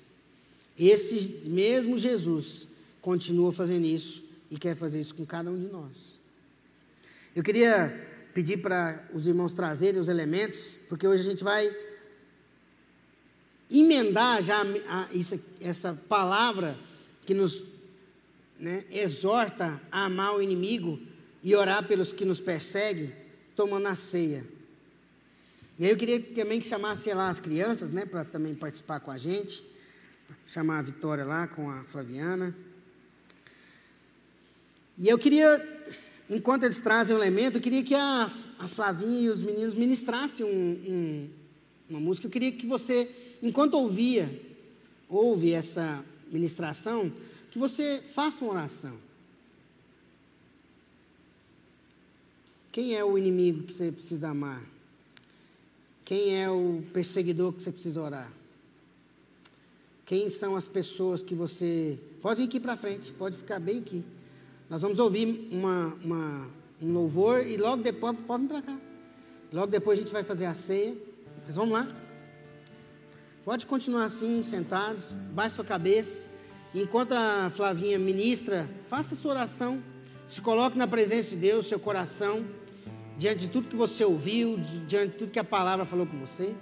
Esse 0.79 1.41
mesmo 1.47 1.97
Jesus 1.97 2.69
continua 3.01 3.51
fazendo 3.51 3.87
isso 3.87 4.23
e 4.51 4.59
quer 4.59 4.77
fazer 4.77 5.01
isso 5.01 5.15
com 5.15 5.25
cada 5.25 5.51
um 5.51 5.59
de 5.59 5.73
nós. 5.73 6.21
Eu 7.35 7.43
queria 7.43 7.99
pedir 8.35 8.59
para 8.59 9.09
os 9.15 9.27
irmãos 9.27 9.55
trazerem 9.55 9.99
os 9.99 10.09
elementos, 10.09 10.77
porque 10.87 11.09
hoje 11.09 11.23
a 11.23 11.31
gente 11.31 11.43
vai 11.43 11.75
emendar 13.71 14.43
já 14.43 14.67
a, 14.87 15.09
isso, 15.15 15.41
essa 15.63 15.99
palavra 16.07 16.79
que 17.25 17.33
nos 17.33 17.65
né, 18.61 18.85
exorta 18.91 19.81
a 19.91 20.05
amar 20.05 20.37
o 20.37 20.43
inimigo 20.43 21.01
e 21.43 21.55
orar 21.55 21.89
pelos 21.89 22.13
que 22.13 22.27
nos 22.27 22.39
perseguem, 22.39 23.11
tomando 23.57 23.87
a 23.87 23.97
ceia. 23.97 24.53
E 25.79 25.85
aí 25.85 25.91
eu 25.91 25.97
queria 25.97 26.21
também 26.21 26.61
que 26.61 26.69
chamasse 26.69 27.13
lá 27.13 27.29
as 27.29 27.41
crianças, 27.41 27.93
né, 27.93 28.07
para 28.07 28.25
também 28.25 28.55
participar 28.55 29.01
com 29.01 29.11
a 29.11 29.19
gente, 29.19 29.65
chamar 30.47 30.79
a 30.79 30.83
Vitória 30.83 31.25
lá 31.25 31.49
com 31.49 31.69
a 31.69 31.83
Flaviana. 31.85 32.55
E 34.97 35.09
eu 35.09 35.19
queria, 35.19 35.91
enquanto 36.31 36.63
eles 36.63 36.81
trazem 36.81 37.17
o 37.17 37.19
elemento, 37.19 37.59
eu 37.59 37.61
queria 37.61 37.83
que 37.83 37.95
a, 37.95 38.31
a 38.59 38.69
Flavinha 38.69 39.23
e 39.23 39.29
os 39.29 39.43
meninos 39.43 39.75
ministrassem 39.75 40.47
um, 40.47 40.49
um, 40.49 41.31
uma 41.91 41.99
música. 41.99 42.29
Eu 42.29 42.31
queria 42.31 42.53
que 42.53 42.67
você, 42.67 43.11
enquanto 43.43 43.75
ouvia, 43.75 44.31
ouve 45.09 45.53
essa 45.53 46.05
ministração, 46.31 47.13
que 47.51 47.59
você 47.59 48.01
faça 48.15 48.45
uma 48.45 48.53
oração. 48.53 48.97
Quem 52.71 52.97
é 52.97 53.05
o 53.05 53.19
inimigo 53.19 53.65
que 53.65 53.75
você 53.75 53.91
precisa 53.91 54.29
amar? 54.29 54.74
Quem 56.05 56.43
é 56.43 56.51
o 56.51 56.83
perseguidor 56.93 57.53
que 57.53 57.63
você 57.63 57.73
precisa 57.73 58.03
orar? 58.03 58.31
Quem 60.05 60.29
são 60.29 60.55
as 60.55 60.67
pessoas 60.67 61.23
que 61.23 61.35
você. 61.35 61.99
Pode 62.21 62.41
vir 62.41 62.49
aqui 62.49 62.61
para 62.61 62.77
frente, 62.77 63.11
pode 63.13 63.37
ficar 63.37 63.59
bem 63.59 63.79
aqui. 63.79 64.05
Nós 64.69 64.83
vamos 64.83 64.99
ouvir 64.99 65.49
uma, 65.51 65.95
uma, 66.05 66.49
um 66.83 66.93
louvor 66.93 67.47
e 67.47 67.57
logo 67.57 67.83
depois. 67.83 68.17
Pode 68.27 68.43
vir 68.43 68.49
para 68.49 68.63
cá. 68.63 68.79
Logo 69.53 69.69
depois 69.69 69.99
a 69.99 70.03
gente 70.03 70.13
vai 70.13 70.23
fazer 70.23 70.45
a 70.45 70.55
ceia. 70.55 70.95
Mas 71.47 71.57
vamos 71.57 71.73
lá. 71.73 71.89
Pode 73.45 73.67
continuar 73.67 74.05
assim, 74.05 74.43
sentados, 74.43 75.13
baixe 75.33 75.57
sua 75.57 75.65
cabeça. 75.65 76.21
Enquanto 76.75 77.13
a 77.13 77.51
Flavinha 77.55 77.99
ministra, 77.99 78.69
faça 78.89 79.15
sua 79.15 79.33
oração. 79.33 79.83
Se 80.27 80.41
coloque 80.41 80.77
na 80.77 80.87
presença 80.87 81.31
de 81.31 81.37
Deus, 81.37 81.67
seu 81.67 81.79
coração, 81.79 82.45
diante 83.17 83.41
de 83.41 83.49
tudo 83.49 83.69
que 83.69 83.77
você 83.77 84.05
ouviu, 84.05 84.59
diante 84.87 85.13
de 85.13 85.19
tudo 85.19 85.31
que 85.31 85.39
a 85.39 85.45
palavra 85.45 85.85
falou 85.85 86.07
com 86.07 86.19
você. 86.19 86.55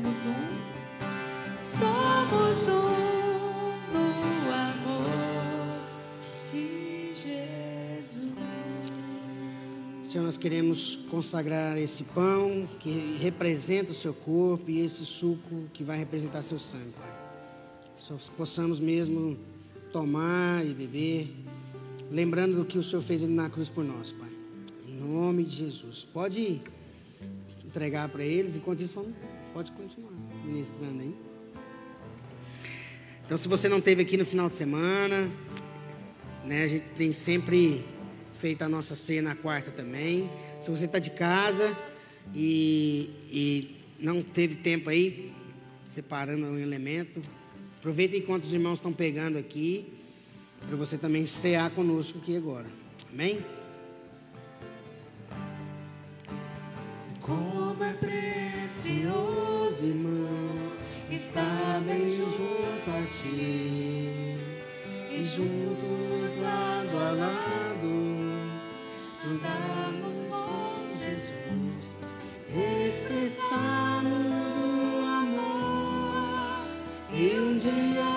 Somos 0.00 0.26
um. 0.26 0.60
Somos 1.78 2.68
um 2.68 2.90
no 3.92 4.52
amor 4.52 5.80
de 6.50 7.14
Jesus. 7.14 8.32
Senhor, 10.02 10.24
nós 10.24 10.36
queremos 10.36 10.96
consagrar 11.10 11.78
esse 11.78 12.02
pão 12.02 12.66
que 12.78 13.16
representa 13.20 13.92
o 13.92 13.94
seu 13.94 14.14
corpo 14.14 14.70
e 14.70 14.80
esse 14.80 15.04
suco 15.04 15.64
que 15.72 15.84
vai 15.84 15.98
representar 15.98 16.42
seu 16.42 16.58
sangue, 16.58 16.92
Pai. 16.98 17.14
Só 17.98 18.16
possamos 18.36 18.80
mesmo 18.80 19.36
tomar 19.92 20.64
e 20.64 20.72
beber, 20.72 21.34
lembrando 22.10 22.56
do 22.56 22.64
que 22.64 22.78
o 22.78 22.82
Senhor 22.82 23.02
fez 23.02 23.22
na 23.22 23.50
cruz 23.50 23.68
por 23.68 23.84
nós, 23.84 24.12
Pai. 24.12 24.30
Em 24.88 24.92
Em 24.92 24.94
nome 24.98 25.44
de 25.44 25.56
Jesus. 25.56 26.06
Pode 26.10 26.62
entregar 27.64 28.08
para 28.08 28.24
eles, 28.24 28.56
enquanto 28.56 28.80
isso, 28.80 28.94
vamos, 28.94 29.12
pode 29.52 29.72
continuar 29.72 30.12
ministrando 30.44 31.02
aí. 31.02 31.14
Então, 33.24 33.36
se 33.36 33.48
você 33.48 33.68
não 33.68 33.78
esteve 33.78 34.02
aqui 34.02 34.16
no 34.16 34.24
final 34.24 34.48
de 34.48 34.54
semana, 34.54 35.30
né, 36.44 36.64
a 36.64 36.68
gente 36.68 36.90
tem 36.90 37.12
sempre 37.12 37.84
feito 38.34 38.62
a 38.62 38.68
nossa 38.68 38.94
ceia 38.94 39.22
na 39.22 39.34
quarta 39.34 39.70
também. 39.70 40.30
Se 40.60 40.70
você 40.70 40.86
está 40.86 40.98
de 40.98 41.10
casa 41.10 41.76
e, 42.34 43.10
e 43.30 43.76
não 44.00 44.22
teve 44.22 44.56
tempo 44.56 44.90
aí, 44.90 45.32
separando 45.84 46.46
um 46.46 46.58
elemento, 46.58 47.20
aproveita 47.78 48.16
enquanto 48.16 48.44
os 48.44 48.52
irmãos 48.52 48.74
estão 48.74 48.92
pegando 48.92 49.38
aqui, 49.38 49.92
para 50.66 50.76
você 50.76 50.96
também 50.98 51.26
cear 51.26 51.70
conosco 51.70 52.18
aqui 52.18 52.36
agora. 52.36 52.66
Amém? 53.12 53.40
Precioso, 59.80 59.86
irmão, 59.86 60.54
estar 61.10 61.80
bem 61.86 62.10
junto 62.10 62.90
a 62.90 63.02
ti 63.08 64.36
e 65.10 65.24
juntos 65.24 66.36
lado 66.40 66.96
a 66.98 67.10
lado 67.12 67.90
andarmos 69.24 70.24
com 70.24 70.88
Jesus, 70.92 71.98
expressarmos 72.88 74.36
o 74.56 75.04
amor 75.04 76.66
que 77.10 77.38
um 77.38 77.56
dia 77.56 78.09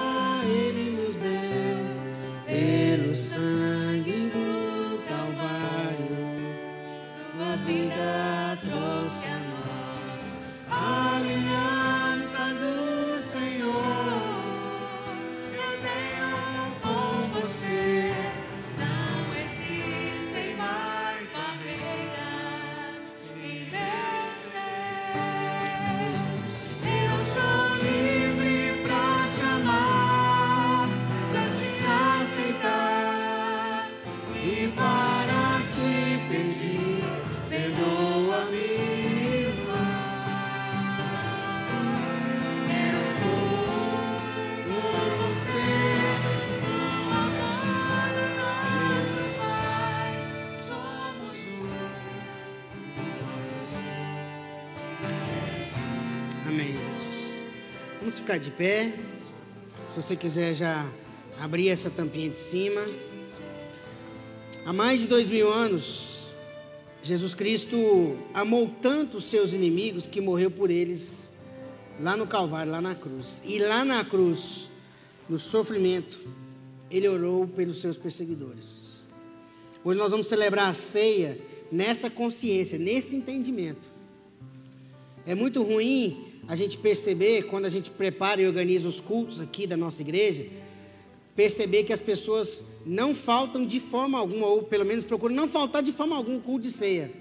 Vamos 58.04 58.20
ficar 58.20 58.38
de 58.38 58.52
pé. 58.52 58.92
Se 59.92 60.02
você 60.02 60.14
quiser 60.18 60.54
já 60.54 60.86
abrir 61.40 61.70
essa 61.70 61.90
tampinha 61.90 62.30
de 62.30 62.36
cima. 62.36 62.82
Há 64.66 64.74
mais 64.74 65.00
de 65.00 65.08
dois 65.08 65.30
mil 65.30 65.50
anos, 65.50 66.34
Jesus 67.02 67.34
Cristo 67.34 68.20
amou 68.34 68.70
tanto 68.82 69.20
os 69.20 69.24
seus 69.24 69.54
inimigos 69.54 70.06
que 70.06 70.20
morreu 70.20 70.52
por 70.52 70.70
eles 70.70 71.32
lá 71.98 72.18
no 72.18 72.28
Calvário, 72.28 72.74
lá 72.74 72.82
na 72.82 72.94
cruz. 72.94 73.42
E 73.46 73.58
lá 73.58 73.86
na 73.86 74.04
cruz, 74.04 74.70
no 75.30 75.38
sofrimento, 75.38 76.28
ele 76.92 77.08
orou 77.08 77.48
pelos 77.48 77.80
seus 77.80 77.96
perseguidores. 77.96 79.00
Hoje 79.82 79.98
nós 79.98 80.12
vamos 80.12 80.28
celebrar 80.28 80.68
a 80.68 80.74
ceia 80.74 81.40
nessa 81.72 82.10
consciência, 82.10 82.78
nesse 82.78 83.16
entendimento. 83.16 83.90
É 85.26 85.34
muito 85.34 85.64
ruim 85.64 86.33
a 86.48 86.56
gente 86.56 86.78
perceber, 86.78 87.44
quando 87.44 87.66
a 87.66 87.70
gente 87.70 87.90
prepara 87.90 88.42
e 88.42 88.48
organiza 88.48 88.88
os 88.88 89.00
cultos 89.00 89.40
aqui 89.40 89.66
da 89.66 89.78
nossa 89.78 90.02
igreja, 90.02 90.46
perceber 91.36 91.84
que 91.84 91.94
as 91.94 92.02
pessoas 92.02 92.64
não 92.86 93.16
faltam 93.16 93.66
de 93.66 93.80
forma 93.80 94.18
alguma, 94.20 94.48
ou 94.48 94.64
pelo 94.64 94.86
menos 94.86 95.04
procuram 95.04 95.34
não 95.34 95.48
faltar 95.48 95.82
de 95.82 95.92
forma 95.92 96.16
alguma 96.16 96.38
o 96.38 96.42
culto 96.42 96.64
de 96.64 96.72
ceia. 96.72 97.12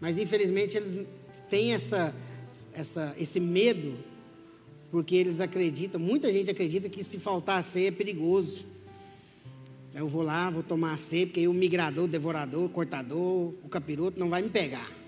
Mas 0.00 0.18
infelizmente 0.18 0.76
eles 0.76 1.06
têm 1.48 1.72
essa, 1.72 2.14
essa, 2.72 3.14
esse 3.18 3.38
medo, 3.38 3.94
porque 4.90 5.14
eles 5.14 5.40
acreditam, 5.40 6.00
muita 6.00 6.32
gente 6.32 6.50
acredita 6.50 6.88
que 6.88 7.04
se 7.04 7.18
faltar 7.18 7.58
a 7.58 7.62
ceia 7.62 7.88
é 7.88 7.92
perigoso. 7.92 8.66
Eu 9.94 10.08
vou 10.08 10.22
lá, 10.22 10.50
vou 10.50 10.62
tomar 10.62 10.94
a 10.94 10.96
ceia, 10.96 11.26
porque 11.26 11.40
aí 11.40 11.48
o 11.48 11.52
migrador, 11.52 12.04
o 12.04 12.08
devorador, 12.08 12.64
o 12.64 12.68
cortador, 12.68 13.54
o 13.62 13.68
capiroto 13.68 14.18
não 14.18 14.28
vai 14.28 14.42
me 14.42 14.48
pegar. 14.48 14.99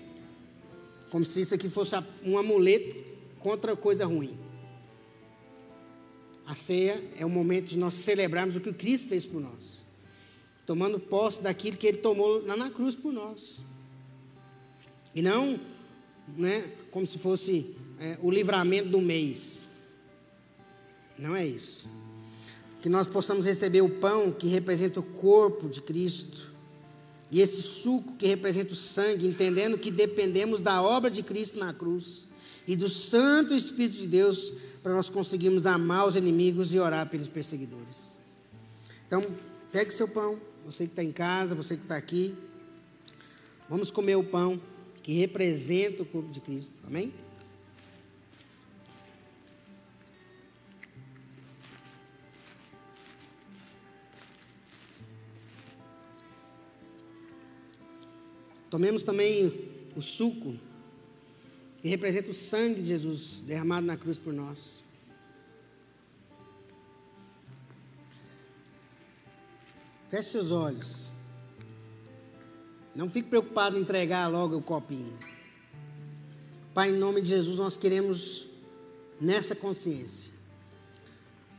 Como 1.13 1.23
se 1.23 1.41
isso 1.41 1.53
aqui 1.53 1.69
fosse 1.69 1.95
um 2.23 2.39
amuleto 2.39 2.95
contra 3.37 3.75
coisa 3.75 4.03
ruim. 4.03 4.35
A 6.43 6.55
ceia 6.55 7.03
é 7.15 7.23
o 7.23 7.29
momento 7.29 7.67
de 7.67 7.77
nós 7.77 7.93
celebrarmos 7.93 8.55
o 8.55 8.59
que 8.59 8.73
Cristo 8.73 9.09
fez 9.09 9.23
por 9.23 9.39
nós. 9.39 9.85
Tomando 10.65 10.99
posse 10.99 11.39
daquilo 11.39 11.77
que 11.77 11.85
Ele 11.85 11.99
tomou 11.99 12.43
lá 12.43 12.57
na 12.57 12.71
cruz 12.71 12.95
por 12.95 13.13
nós. 13.13 13.63
E 15.13 15.21
não 15.21 15.59
né, 16.35 16.71
como 16.89 17.05
se 17.05 17.19
fosse 17.19 17.75
é, 17.99 18.17
o 18.19 18.31
livramento 18.31 18.89
do 18.89 18.99
mês. 18.99 19.69
Não 21.15 21.35
é 21.35 21.45
isso. 21.45 21.87
Que 22.81 22.89
nós 22.89 23.05
possamos 23.05 23.45
receber 23.45 23.83
o 23.83 23.99
pão 23.99 24.31
que 24.31 24.47
representa 24.47 24.99
o 24.99 25.03
corpo 25.03 25.69
de 25.69 25.79
Cristo. 25.79 26.51
E 27.33 27.41
esse 27.41 27.63
suco 27.63 28.13
que 28.15 28.27
representa 28.27 28.73
o 28.73 28.75
sangue, 28.75 29.25
entendendo 29.25 29.75
que 29.75 29.89
dependemos 29.89 30.61
da 30.61 30.83
obra 30.83 31.09
de 31.09 31.23
Cristo 31.23 31.57
na 31.57 31.73
cruz 31.73 32.27
e 32.67 32.75
do 32.75 32.87
Santo 32.87 33.55
Espírito 33.55 33.97
de 33.97 34.05
Deus 34.05 34.53
para 34.83 34.93
nós 34.93 35.09
conseguirmos 35.09 35.65
amar 35.65 36.07
os 36.07 36.15
inimigos 36.15 36.75
e 36.75 36.77
orar 36.77 37.09
pelos 37.09 37.27
perseguidores. 37.27 38.19
Então, 39.07 39.25
pegue 39.71 39.91
seu 39.91 40.07
pão, 40.07 40.39
você 40.63 40.85
que 40.85 40.91
está 40.91 41.03
em 41.03 41.11
casa, 41.11 41.55
você 41.55 41.75
que 41.75 41.81
está 41.81 41.97
aqui. 41.97 42.35
Vamos 43.67 43.89
comer 43.89 44.15
o 44.15 44.23
pão 44.23 44.61
que 45.01 45.13
representa 45.13 46.03
o 46.03 46.05
corpo 46.05 46.29
de 46.29 46.39
Cristo. 46.39 46.81
Amém? 46.85 47.11
Tomemos 58.73 59.03
também 59.03 59.69
o 59.95 60.01
suco, 60.01 60.55
que 61.79 61.87
representa 61.87 62.31
o 62.31 62.33
sangue 62.33 62.81
de 62.81 62.87
Jesus 62.87 63.43
derramado 63.45 63.85
na 63.85 63.95
cruz 63.95 64.17
por 64.17 64.33
nós. 64.33 64.83
Feche 70.09 70.31
seus 70.31 70.49
olhos. 70.51 71.11
Não 72.95 73.11
fique 73.11 73.29
preocupado 73.29 73.77
em 73.77 73.81
entregar 73.81 74.27
logo 74.27 74.57
o 74.57 74.61
copinho. 74.63 75.19
Pai, 76.73 76.89
em 76.89 76.97
nome 76.97 77.21
de 77.21 77.29
Jesus, 77.29 77.59
nós 77.59 77.77
queremos 77.77 78.47
nessa 79.21 79.55
consciência. 79.55 80.33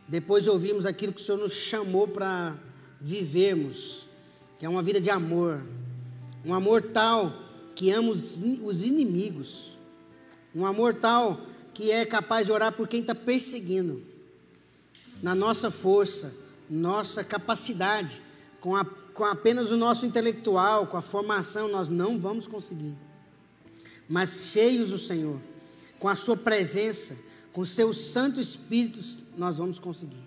Depois 0.08 0.42
de 0.42 0.50
ouvirmos 0.50 0.84
aquilo 0.84 1.12
que 1.12 1.20
o 1.20 1.24
Senhor 1.24 1.38
nos 1.38 1.52
chamou 1.52 2.08
para 2.08 2.58
vivermos, 3.00 4.04
que 4.58 4.66
é 4.66 4.68
uma 4.68 4.82
vida 4.82 5.00
de 5.00 5.10
amor, 5.10 5.64
um 6.44 6.52
amor 6.52 6.82
tal 6.82 7.32
que 7.74 7.90
ama 7.90 8.10
os, 8.10 8.40
os 8.62 8.82
inimigos, 8.82 9.76
um 10.54 10.66
amor 10.66 10.94
tal 10.94 11.40
que 11.72 11.90
é 11.90 12.04
capaz 12.04 12.46
de 12.46 12.52
orar 12.52 12.72
por 12.72 12.86
quem 12.86 13.00
está 13.00 13.14
perseguindo, 13.14 14.02
na 15.22 15.34
nossa 15.34 15.70
força, 15.70 16.34
nossa 16.68 17.24
capacidade, 17.24 18.22
com, 18.60 18.76
a, 18.76 18.84
com 18.84 19.24
apenas 19.24 19.72
o 19.72 19.76
nosso 19.76 20.06
intelectual, 20.06 20.86
com 20.86 20.96
a 20.96 21.02
formação, 21.02 21.68
nós 21.68 21.88
não 21.88 22.18
vamos 22.18 22.46
conseguir. 22.46 22.94
Mas 24.08 24.50
cheios 24.52 24.90
do 24.90 24.98
Senhor, 24.98 25.40
com 25.98 26.08
a 26.08 26.14
Sua 26.14 26.36
presença, 26.36 27.16
com 27.52 27.62
o 27.62 27.66
Seu 27.66 27.92
Santo 27.92 28.38
Espírito, 28.38 29.00
nós 29.36 29.56
vamos 29.56 29.78
conseguir. 29.78 30.22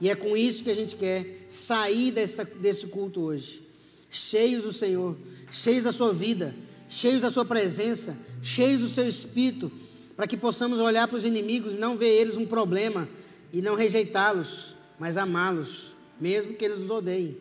E 0.00 0.08
é 0.08 0.14
com 0.14 0.36
isso 0.36 0.64
que 0.64 0.70
a 0.70 0.74
gente 0.74 0.96
quer 0.96 1.46
sair 1.48 2.10
dessa, 2.10 2.44
desse 2.44 2.86
culto 2.86 3.20
hoje. 3.20 3.67
Cheios 4.10 4.64
do 4.64 4.72
Senhor, 4.72 5.16
cheios 5.52 5.84
da 5.84 5.92
Sua 5.92 6.12
vida, 6.12 6.54
cheios 6.88 7.22
da 7.22 7.30
Sua 7.30 7.44
presença, 7.44 8.16
cheios 8.42 8.80
do 8.80 8.88
Seu 8.88 9.06
Espírito, 9.06 9.70
para 10.16 10.26
que 10.26 10.36
possamos 10.36 10.80
olhar 10.80 11.06
para 11.06 11.18
os 11.18 11.24
inimigos 11.24 11.74
e 11.74 11.78
não 11.78 11.96
ver 11.96 12.08
eles 12.08 12.36
um 12.36 12.46
problema 12.46 13.08
e 13.52 13.62
não 13.62 13.74
rejeitá-los, 13.74 14.74
mas 14.98 15.16
amá-los, 15.16 15.94
mesmo 16.20 16.54
que 16.54 16.64
eles 16.64 16.80
nos 16.80 16.90
odeiem. 16.90 17.36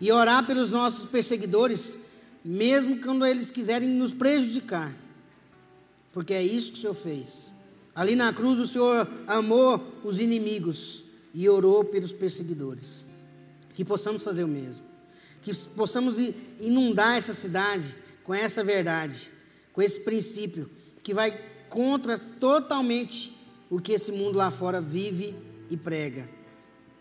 E 0.00 0.10
orar 0.10 0.46
pelos 0.46 0.72
nossos 0.72 1.04
perseguidores, 1.04 1.96
mesmo 2.44 3.00
quando 3.00 3.24
eles 3.24 3.52
quiserem 3.52 3.88
nos 3.88 4.12
prejudicar, 4.12 4.92
porque 6.12 6.34
é 6.34 6.42
isso 6.42 6.72
que 6.72 6.78
o 6.78 6.80
Senhor 6.80 6.94
fez. 6.94 7.52
Ali 7.94 8.16
na 8.16 8.32
cruz, 8.32 8.58
o 8.58 8.66
Senhor 8.66 9.08
amou 9.26 9.80
os 10.02 10.18
inimigos 10.18 11.04
e 11.34 11.48
orou 11.48 11.84
pelos 11.84 12.12
perseguidores. 12.12 13.04
Que 13.74 13.84
possamos 13.84 14.22
fazer 14.22 14.44
o 14.44 14.48
mesmo. 14.48 14.84
Que 15.42 15.54
possamos 15.68 16.16
inundar 16.60 17.16
essa 17.16 17.34
cidade 17.34 17.94
com 18.24 18.32
essa 18.32 18.62
verdade, 18.62 19.30
com 19.72 19.82
esse 19.82 20.00
princípio, 20.00 20.70
que 21.02 21.12
vai 21.12 21.38
contra 21.68 22.18
totalmente 22.18 23.36
o 23.68 23.80
que 23.80 23.92
esse 23.92 24.12
mundo 24.12 24.36
lá 24.36 24.50
fora 24.50 24.80
vive 24.80 25.34
e 25.70 25.76
prega. 25.76 26.28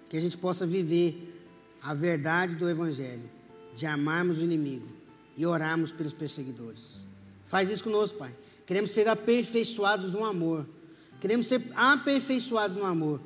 Que 0.10 0.18
a 0.18 0.22
gente 0.22 0.38
possa 0.38 0.66
viver 0.66 1.32
a 1.82 1.94
verdade 1.94 2.56
do 2.56 2.70
Evangelho, 2.70 3.30
de 3.76 3.86
amarmos 3.86 4.40
o 4.40 4.44
inimigo 4.44 4.88
e 5.36 5.46
orarmos 5.46 5.92
pelos 5.92 6.14
perseguidores. 6.14 7.06
Faz 7.46 7.70
isso 7.70 7.84
conosco, 7.84 8.18
Pai. 8.18 8.34
Queremos 8.66 8.92
ser 8.92 9.08
aperfeiçoados 9.08 10.12
no 10.12 10.24
amor. 10.24 10.66
Queremos 11.20 11.48
ser 11.48 11.62
aperfeiçoados 11.76 12.76
no 12.78 12.86
amor. 12.86 13.22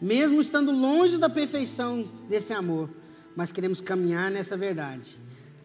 Mesmo 0.00 0.40
estando 0.40 0.72
longe 0.72 1.18
da 1.18 1.28
perfeição 1.28 2.10
desse 2.28 2.52
amor, 2.52 2.90
mas 3.38 3.52
queremos 3.52 3.80
caminhar 3.80 4.32
nessa 4.32 4.56
verdade, 4.56 5.16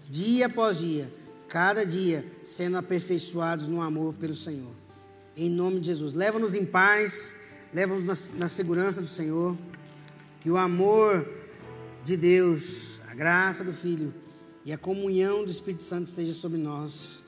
dia 0.08 0.46
após 0.46 0.78
dia, 0.78 1.12
cada 1.50 1.84
dia 1.84 2.24
sendo 2.44 2.78
aperfeiçoados 2.78 3.68
no 3.68 3.82
amor 3.82 4.14
pelo 4.14 4.36
Senhor. 4.36 4.70
Em 5.36 5.50
nome 5.50 5.80
de 5.80 5.88
Jesus, 5.88 6.14
leva-nos 6.14 6.54
em 6.54 6.68
paz, 6.68 7.36
leva-nos 7.74 8.06
na, 8.06 8.42
na 8.42 8.48
segurança 8.48 9.02
do 9.02 9.08
Senhor, 9.08 9.58
que 10.40 10.52
o 10.52 10.58
amor 10.58 11.28
de 12.06 12.16
Deus, 12.16 13.02
a 13.10 13.16
graça 13.16 13.64
do 13.64 13.74
Filho 13.74 14.14
e 14.64 14.72
a 14.72 14.78
comunhão 14.78 15.44
do 15.44 15.50
Espírito 15.50 15.84
Santo 15.84 16.10
esteja 16.10 16.32
sobre 16.32 16.60
nós 16.60 17.23